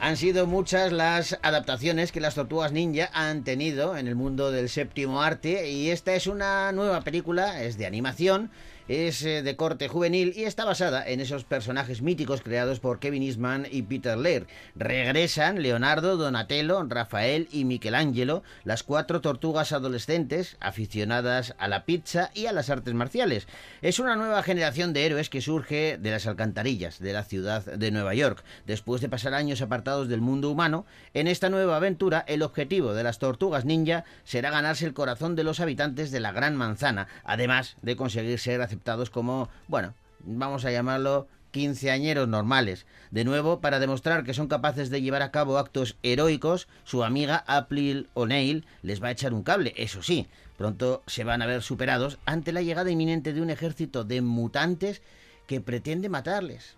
[0.00, 4.68] Han sido muchas las adaptaciones que las tortugas ninja han tenido en el mundo del
[4.68, 8.50] séptimo arte y esta es una nueva película, es de animación,
[8.88, 13.22] es eh, de corte juvenil y está basada en esos personajes míticos creados por Kevin
[13.22, 14.46] Eastman y Peter Laird.
[14.74, 22.46] Regresan Leonardo, Donatello, Rafael y Michelangelo, las cuatro tortugas adolescentes aficionadas a la pizza y
[22.46, 23.46] a las artes marciales.
[23.82, 27.90] Es una nueva generación de héroes que surge de las alcantarillas de la ciudad de
[27.90, 28.42] Nueva York.
[28.66, 33.04] Después de pasar años apartados del mundo humano, en esta nueva aventura el objetivo de
[33.04, 37.76] las tortugas ninja será ganarse el corazón de los habitantes de la Gran Manzana, además
[37.82, 38.77] de conseguir ser aceptados
[39.10, 42.86] como, bueno, vamos a llamarlo quinceañeros normales.
[43.10, 47.44] De nuevo, para demostrar que son capaces de llevar a cabo actos heroicos, su amiga
[47.46, 50.26] April O'Neill les va a echar un cable, eso sí.
[50.56, 55.02] Pronto se van a ver superados ante la llegada inminente de un ejército de mutantes
[55.46, 56.76] que pretende matarles.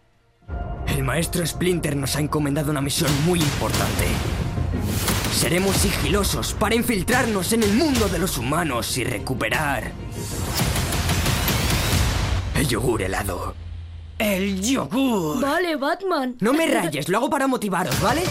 [0.86, 4.06] El maestro Splinter nos ha encomendado una misión muy importante.
[5.32, 9.92] Seremos sigilosos para infiltrarnos en el mundo de los humanos y recuperar
[12.60, 13.54] el yogur helado.
[14.18, 15.40] ¡El yogur!
[15.40, 16.36] Vale, Batman.
[16.40, 18.22] No me rayes, lo hago para motivaros, ¿vale?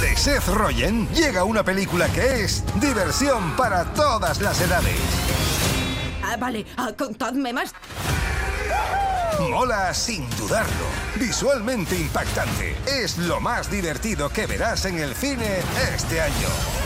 [0.00, 4.94] De Seth Rogen llega una película que es diversión para todas las edades.
[6.22, 7.74] Ah, vale, ah, contadme más.
[9.50, 10.86] Mola sin dudarlo.
[11.16, 12.76] Visualmente impactante.
[12.86, 15.58] Es lo más divertido que verás en el cine
[15.92, 16.85] este año.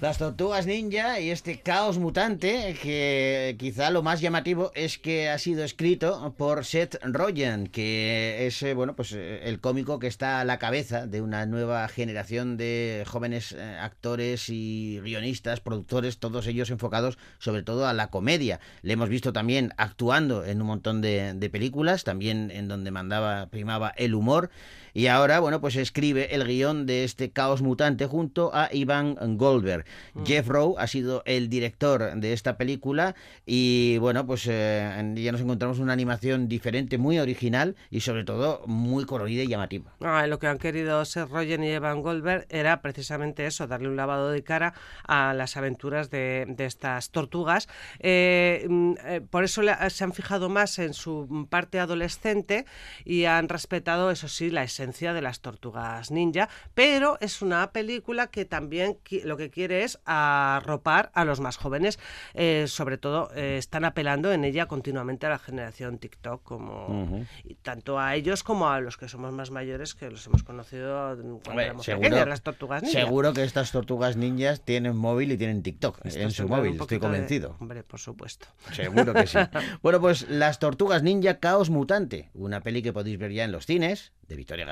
[0.00, 5.36] Las tortugas ninja y este caos mutante, que quizá lo más llamativo es que ha
[5.36, 10.40] sido escrito por Seth Rogen, que es eh, bueno pues eh, el cómico que está
[10.40, 16.46] a la cabeza de una nueva generación de jóvenes eh, actores y guionistas, productores, todos
[16.46, 18.58] ellos enfocados sobre todo a la comedia.
[18.80, 23.48] Le hemos visto también actuando en un montón de, de películas, también en donde mandaba,
[23.50, 24.48] primaba el humor.
[24.94, 29.84] Y ahora, bueno, pues escribe el guion de este caos mutante junto a Ivan Goldberg.
[30.24, 33.14] Jeff Rowe ha sido el director de esta película
[33.46, 38.62] y, bueno, pues eh, ya nos encontramos una animación diferente, muy original y sobre todo
[38.66, 39.92] muy colorida y llamativa.
[40.00, 43.96] Ah, lo que han querido Seth Rogen y Evan Goldberg era precisamente eso, darle un
[43.96, 44.74] lavado de cara
[45.06, 47.68] a las aventuras de, de estas tortugas.
[48.00, 52.64] Eh, mm, eh, por eso le- se han fijado más en su parte adolescente
[53.04, 58.28] y han respetado, eso sí, la esencia de las tortugas ninja, pero es una película
[58.28, 61.98] que también lo que quiere es arropar a los más jóvenes.
[62.34, 67.54] Eh, sobre todo, eh, están apelando en ella continuamente a la generación TikTok, como y
[67.56, 71.40] tanto a ellos como a los que somos más mayores que los hemos conocido cuando
[71.50, 73.00] Hombre, éramos seguro, pequeños, las tortugas ninja.
[73.00, 76.96] seguro que estas tortugas ninjas tienen móvil y tienen TikTok Esto en su móvil, estoy
[76.96, 77.56] de- convencido.
[77.60, 78.46] Hombre, por supuesto.
[78.72, 79.38] Seguro que sí.
[79.82, 83.66] Bueno, pues Las Tortugas Ninja Caos Mutante, una peli que podéis ver ya en los
[83.66, 84.64] cines de Victoria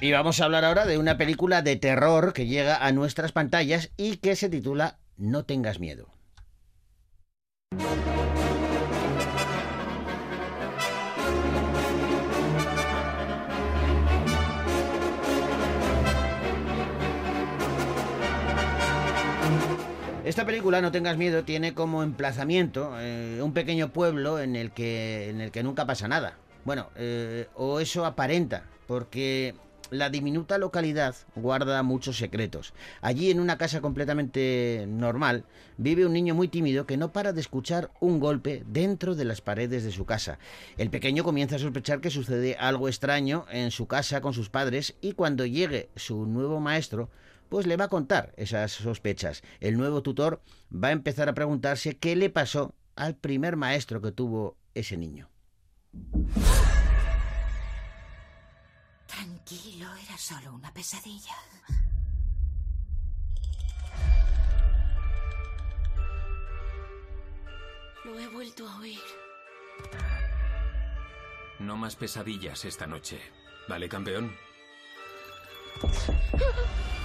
[0.00, 3.90] Y vamos a hablar ahora de una película de terror que llega a nuestras pantallas
[3.96, 6.08] y que se titula No tengas miedo.
[20.28, 25.30] Esta película, No tengas miedo, tiene como emplazamiento eh, un pequeño pueblo en el que,
[25.30, 26.36] en el que nunca pasa nada.
[26.66, 29.54] Bueno, eh, o eso aparenta, porque
[29.88, 32.74] la diminuta localidad guarda muchos secretos.
[33.00, 35.46] Allí, en una casa completamente normal,
[35.78, 39.40] vive un niño muy tímido que no para de escuchar un golpe dentro de las
[39.40, 40.38] paredes de su casa.
[40.76, 44.94] El pequeño comienza a sospechar que sucede algo extraño en su casa con sus padres
[45.00, 47.08] y cuando llegue su nuevo maestro,
[47.48, 49.42] pues le va a contar esas sospechas.
[49.60, 50.42] El nuevo tutor
[50.72, 55.30] va a empezar a preguntarse qué le pasó al primer maestro que tuvo ese niño.
[59.06, 61.34] Tranquilo, era solo una pesadilla.
[68.04, 69.00] Lo he vuelto a oír.
[71.58, 73.20] No más pesadillas esta noche.
[73.68, 74.32] ¿Vale, campeón?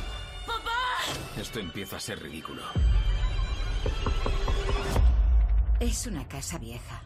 [1.38, 2.62] Esto empieza a ser ridículo.
[5.80, 7.04] Es una casa vieja.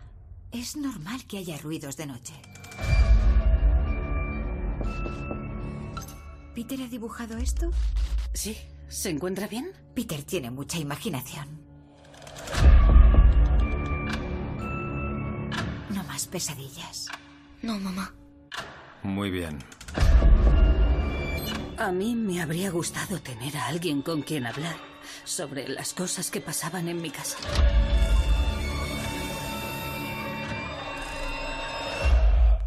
[0.51, 2.33] Es normal que haya ruidos de noche.
[6.53, 7.71] ¿Peter ha dibujado esto?
[8.33, 8.57] Sí.
[8.87, 9.71] ¿Se encuentra bien?
[9.93, 11.47] Peter tiene mucha imaginación.
[15.89, 17.07] No más pesadillas.
[17.61, 18.13] No, mamá.
[19.03, 19.59] Muy bien.
[21.77, 24.75] A mí me habría gustado tener a alguien con quien hablar
[25.23, 27.37] sobre las cosas que pasaban en mi casa.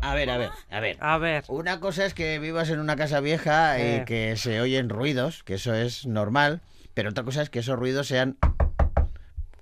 [0.02, 0.96] A ver, a ver, a ver.
[1.00, 1.44] A ver.
[1.48, 4.04] Una cosa es que vivas en una casa vieja y Eh.
[4.06, 6.60] que se oyen ruidos, que eso es normal,
[6.94, 8.36] pero otra cosa es que esos ruidos sean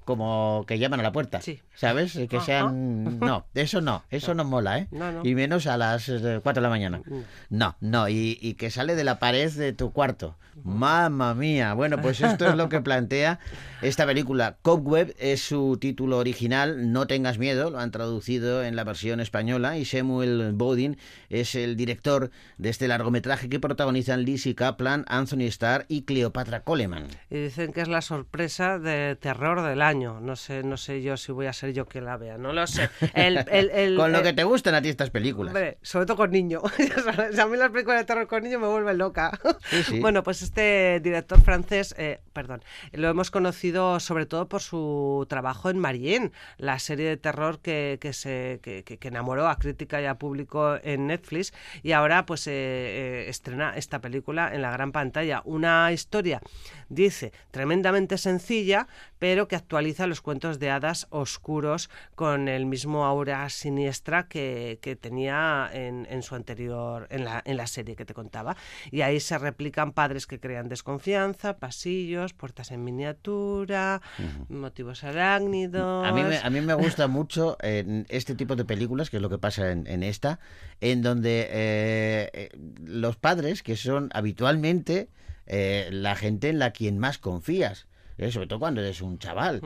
[0.08, 1.38] como que llaman a la puerta.
[1.74, 2.18] ¿Sabes?
[2.30, 3.18] Que sean...
[3.20, 4.88] No, eso no, eso no mola, ¿eh?
[4.90, 5.20] No, no.
[5.22, 7.02] Y menos a las 4 de la mañana.
[7.50, 10.38] No, no, y, y que sale de la pared de tu cuarto.
[10.64, 11.74] Mamma mía.
[11.74, 13.38] Bueno, pues esto es lo que plantea
[13.82, 14.56] esta película.
[14.62, 19.78] Cobweb es su título original, No tengas miedo, lo han traducido en la versión española
[19.78, 20.98] y Samuel Bodin
[21.28, 27.06] es el director de este largometraje que protagonizan Lizzie Kaplan, Anthony Starr y Cleopatra Coleman.
[27.30, 29.97] Y dicen que es la sorpresa de terror del año.
[29.98, 32.66] No sé, no sé yo si voy a ser yo que la vea, no lo
[32.66, 32.88] sé.
[33.14, 35.54] El- el- el- Con lo que te gustan a ti estas películas.
[35.54, 36.62] Hombre, sobre todo con niños.
[37.38, 39.30] A mí las películas de terror con niños me vuelven loca.
[39.70, 40.00] Sí, sí.
[40.08, 45.70] Bueno, pues este director francés, eh, perdón, lo hemos conocido sobre todo por su trabajo
[45.70, 50.00] en Marianne, la serie de terror que, que se, que, que- que enamoró a crítica
[50.00, 54.70] y a público en Netflix y ahora pues eh, eh, estrena esta película en la
[54.70, 55.42] gran pantalla.
[55.44, 56.40] Una historia,
[56.88, 58.86] dice, tremendamente sencilla,
[59.18, 64.96] pero que actualiza los cuentos de hadas oscuros con el mismo aura siniestra que, que
[64.96, 68.56] tenía en, en su anterior, en la, en la serie que te contaba.
[68.90, 74.00] Y ahí se replican padres que crean desconfianza, pasillos, puertas en miniatura,
[74.48, 76.06] motivos arácnidos.
[76.06, 79.22] A mí, me, a mí me gusta mucho eh, este tipo de películas, que es
[79.22, 80.38] lo que pasa en, en esta,
[80.80, 82.50] en donde eh, eh,
[82.84, 85.08] los padres, que son habitualmente
[85.46, 87.87] eh, la gente en la quien más confías,
[88.18, 89.60] eh, sobre todo cuando eres un chaval,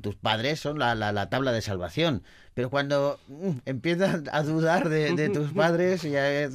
[0.00, 2.22] tus padres son la, la- la tabla de salvación,
[2.54, 6.48] pero cuando mm, empiezas a dudar de, de tus padres y hay,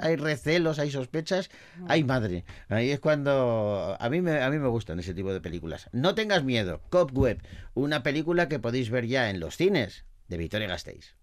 [0.00, 1.50] hay recelos, hay sospechas,
[1.86, 2.44] hay madre.
[2.68, 5.88] Ahí es cuando a mí, me, a mí me gustan ese tipo de películas.
[5.92, 7.40] No tengas miedo, Cobweb,
[7.74, 11.14] una película que podéis ver ya en los cines de Victoria Gasteiz.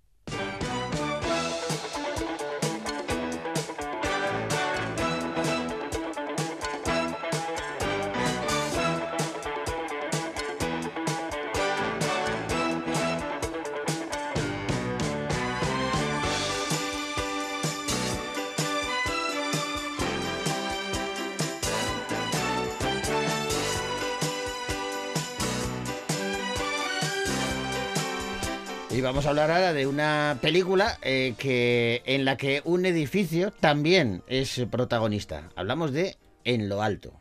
[28.96, 33.52] Y vamos a hablar ahora de una película eh, que en la que un edificio
[33.52, 35.50] también es protagonista.
[35.58, 36.16] Hablamos de
[36.46, 37.20] En lo alto.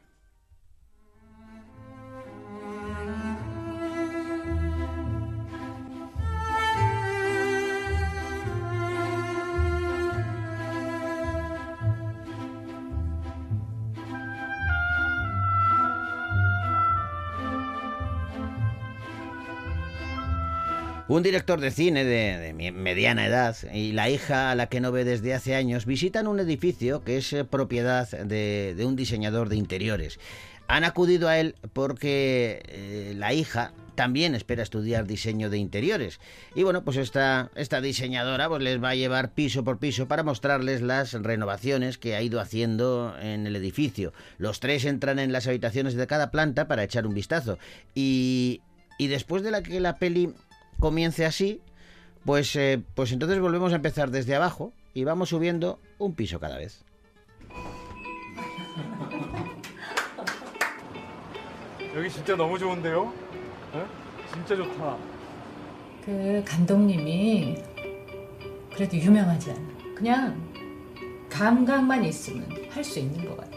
[21.15, 25.05] Un director de cine de, mediana edad y la hija a la que no ve
[25.05, 29.55] desde hace años visitan un edificio que es eh, propiedad de, de un diseñador de
[29.55, 30.19] interiores.
[30.67, 36.19] Han acudido a él porque eh, la hija también espera estudiar diseño de interiores.
[36.57, 40.25] Y bueno, pues esta, esta diseñadora pues les va a llevar piso por piso para
[40.25, 44.13] mostrarles las renovaciones que ha ido haciendo en el edificio.
[44.37, 47.57] Los tres entran en las habitaciones de cada planta para echar un vistazo.
[47.95, 48.63] Y,
[48.99, 50.35] y después de la que la peli
[50.85, 51.63] comience así,
[52.27, 56.59] pues, eh, pues entonces volvemos a empezar desde abajo y vamos subiendo un piso cada
[56.59, 56.85] vez.
[61.97, 63.01] 여기 진짜 너무 좋은데요?
[63.73, 63.87] 어?
[64.31, 64.99] 진짜 좋다.
[66.05, 67.63] 그 감독님이
[68.75, 69.95] 그래도 유명하지 않아.
[69.95, 73.57] 그냥 감각만 있으면 할 수 있는 것 같아.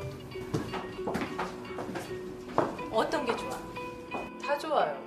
[2.92, 3.50] 어떤 게 좋아?
[4.42, 5.07] 다 좋아요.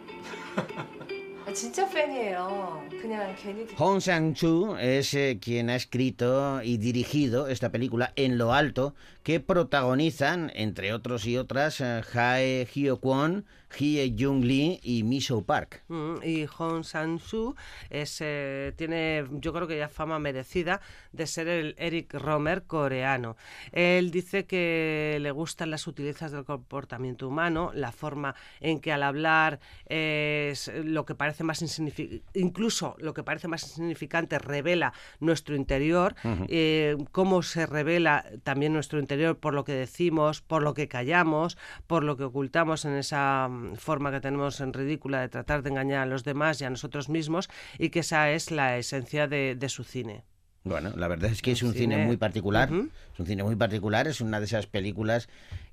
[1.60, 2.88] 아, 진짜 팬이에요.
[3.02, 8.38] 그냥 괜히 듣- Hong Sang-soo es eh, quien ha escrito y dirigido esta película En
[8.40, 13.46] lo alto, que protagonizan, entre otros y otras, eh, Jae Hyo-kwon,
[13.78, 15.84] Hye Jung-lee y Miso Park.
[15.90, 17.56] Mm, y Hong Sang-soo
[17.92, 20.82] es, eh, tiene, yo creo que ya fama merecida
[21.12, 23.36] de ser el Eric Romer coreano.
[23.72, 29.04] Él dice que le gustan las sutilezas del comportamiento humano, la forma en que al
[29.04, 35.57] hablar es lo que parece más insignificante, incluso lo que parece más insignificante revela nuestro
[35.57, 36.15] interior,
[36.49, 41.59] eh, cómo se revela también nuestro interior por lo que decimos, por lo que callamos,
[41.89, 45.71] por lo que ocultamos en esa mm, forma que tenemos en ridícula de tratar de
[45.71, 47.49] engañar a los demás y a nosotros mismos,
[47.79, 50.25] y que esa es la esencia de, de su cine.
[50.63, 52.69] Bueno, la verdad es que es Un cine, cine- muy particular.
[53.15, 55.29] Es un cine muy particular, es una de esas películas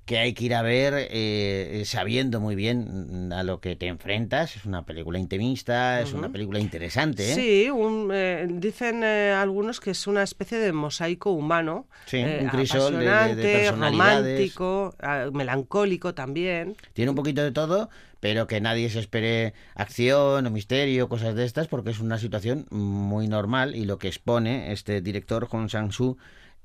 [0.08, 3.88] que hay que ir a ver eh, sabiendo muy bien mm, a lo que te
[3.88, 4.56] enfrentas.
[4.56, 7.30] Es una película intimista, es una película interesante.
[7.30, 7.34] ¿eh?
[7.34, 12.98] Sí, un, eh, dicen algunos que es una especie de mosaico humano, Sí, un crisol
[12.98, 16.74] de- de- de apasionante, romántico, ah, melancólico también.
[16.94, 21.44] Tiene un poquito de todo, pero que nadie se espere acción o misterio, cosas de
[21.44, 26.16] estas, porque es una situación muy normal y lo que expone este director Hong Sang-soo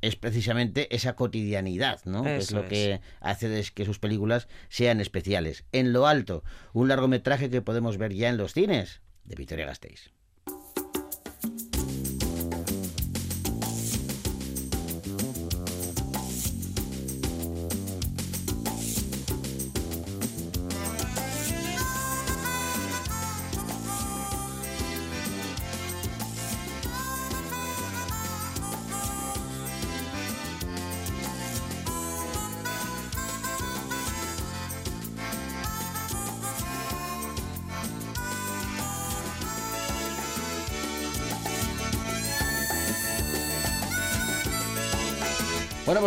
[0.04, 2.24] es precisamente esa cotidianidad, ¿no?
[2.24, 2.70] Que es lo es.
[2.70, 5.64] que hace des- que sus películas sean especiales.
[5.72, 6.44] En lo alto,
[6.74, 10.12] un largometraje que podemos ver ya en los cines de Victoria Gasteiz.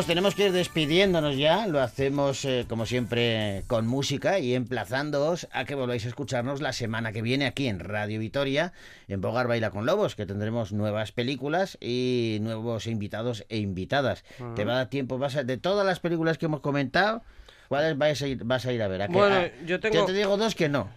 [0.07, 1.67] Tenemos que ir despidiéndonos ya.
[1.67, 6.73] Lo hacemos, eh, como siempre, con música y emplazándoos a que volváis a escucharnos la
[6.73, 8.73] semana que viene aquí en Radio Vitoria,
[9.09, 14.25] en Bogar Baila con Lobos, que tendremos nuevas películas y nuevos invitados e invitadas.
[14.41, 14.53] Ah.
[14.55, 17.23] Te va a dar tiempo, vas a, de todas las películas que hemos comentado,
[17.69, 19.03] ¿cuáles vas a ir, vas a, ir a ver?
[19.03, 20.89] ¿A qué- Bueno, a- yo tengo- te digo dos que no.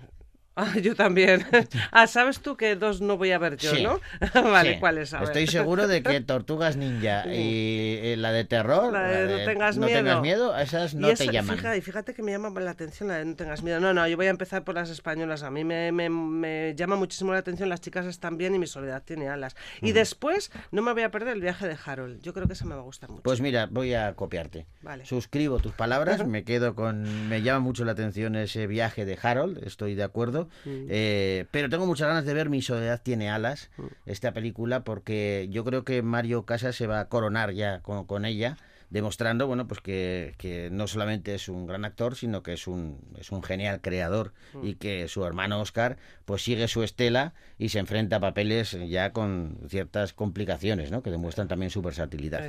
[0.56, 1.46] Ah, yo también.
[1.92, 3.84] Ah, ¿sabes tú que dos no voy a ver yo, Sí.
[3.84, 4.00] no?
[4.52, 4.80] vale, Sí.
[4.80, 5.14] ¿cuáles?
[5.14, 9.78] Estoy seguro de que Tortugas Ninja y eh, la de terror, La de No tengas
[9.78, 9.98] no miedo.
[10.00, 11.58] tengas miedo, esas no te llaman.
[11.58, 13.80] Fíjate, y fíjate que me llama la atención la de No tengas miedo.
[13.80, 15.44] No, no, yo voy a empezar por las españolas.
[15.44, 18.68] A mí me, me- me llama muchísimo la atención Las chicas están bien y Mi
[18.68, 19.56] soledad tiene alas.
[19.82, 22.22] Y después no me voy a perder el viaje de Harold.
[22.22, 23.24] Yo creo que esa me va a gustar mucho.
[23.24, 24.66] Pues mira, voy a copiarte.
[24.82, 25.06] Vale.
[25.06, 27.30] Suscribo tus palabras, me quedo con...
[27.30, 30.49] Me llama mucho la atención ese viaje de Harold, estoy de acuerdo.
[30.66, 30.86] Mm.
[30.90, 33.84] Eh, pero tengo muchas ganas de ver Mi soledad tiene alas, Mm.
[34.06, 38.26] esta película, porque yo creo que Mario Casas se va a coronar ya con, con
[38.26, 38.58] ella,
[38.90, 43.00] demostrando, bueno, pues que, que no solamente es un gran actor, sino que es un,
[43.20, 44.66] es un genial creador Mm.
[44.66, 49.12] y que su hermano Oscar pues sigue su estela y se enfrenta a papeles ya
[49.12, 51.04] con ciertas complicaciones, ¿no?
[51.04, 52.42] Que demuestran también su versatilidad.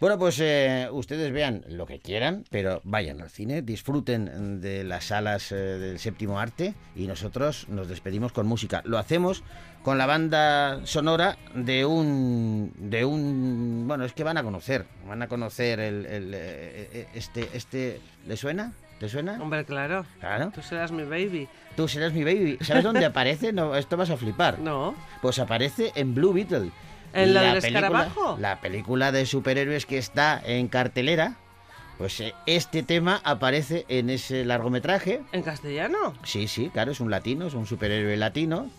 [0.00, 5.04] Bueno, pues eh, ustedes vean lo que quieran, pero vayan al cine, disfruten de las
[5.06, 8.82] salas eh, del séptimo arte y nosotros nos despedimos con música.
[8.84, 9.42] Lo hacemos
[9.82, 15.22] con la banda sonora de un de un bueno es que van a conocer van
[15.22, 20.06] a conocer el, el, eh, eh, este este le suena te suena Hombre, claro.
[20.20, 20.52] claro.
[20.54, 21.48] Tú serás mi baby.
[21.74, 22.56] tú serás mi baby.
[22.60, 24.60] Sabes dónde aparece no esto vas a flipar.
[24.60, 24.94] No.
[25.20, 26.70] Pues aparece en Blue Beetle.
[27.12, 28.36] ¿En la La del película- escarabajo?
[28.40, 31.34] la película de superhéroes que está en cartelera.
[31.98, 35.20] Pues eh, este tema aparece en ese largometraje.
[35.32, 36.14] ¿En castellano?
[36.22, 38.70] sí sí claro es un latino es un superhéroe latino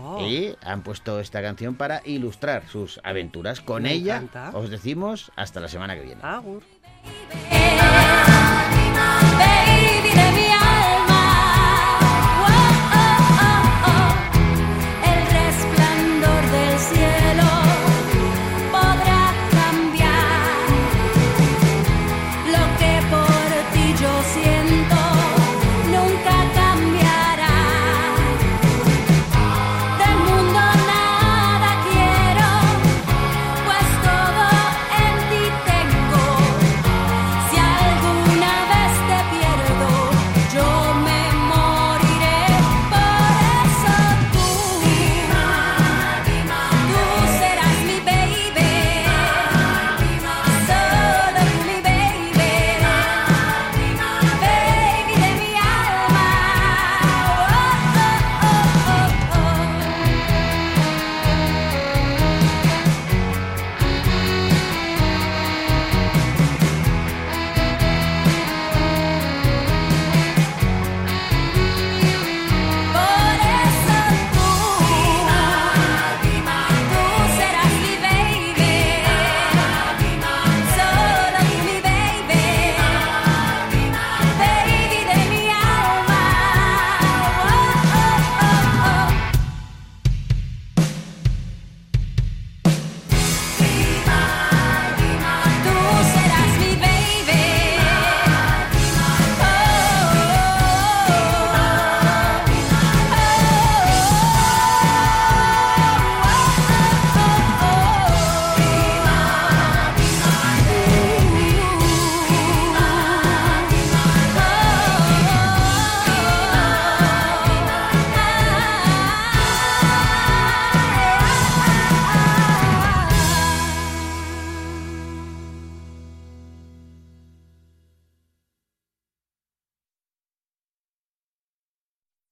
[0.00, 0.24] Oh.
[0.26, 3.60] Y han puesto esta canción para ilustrar sus aventuras.
[3.60, 4.22] Con ella
[4.52, 6.20] os decimos hasta la semana que viene.
[6.22, 6.62] Agur.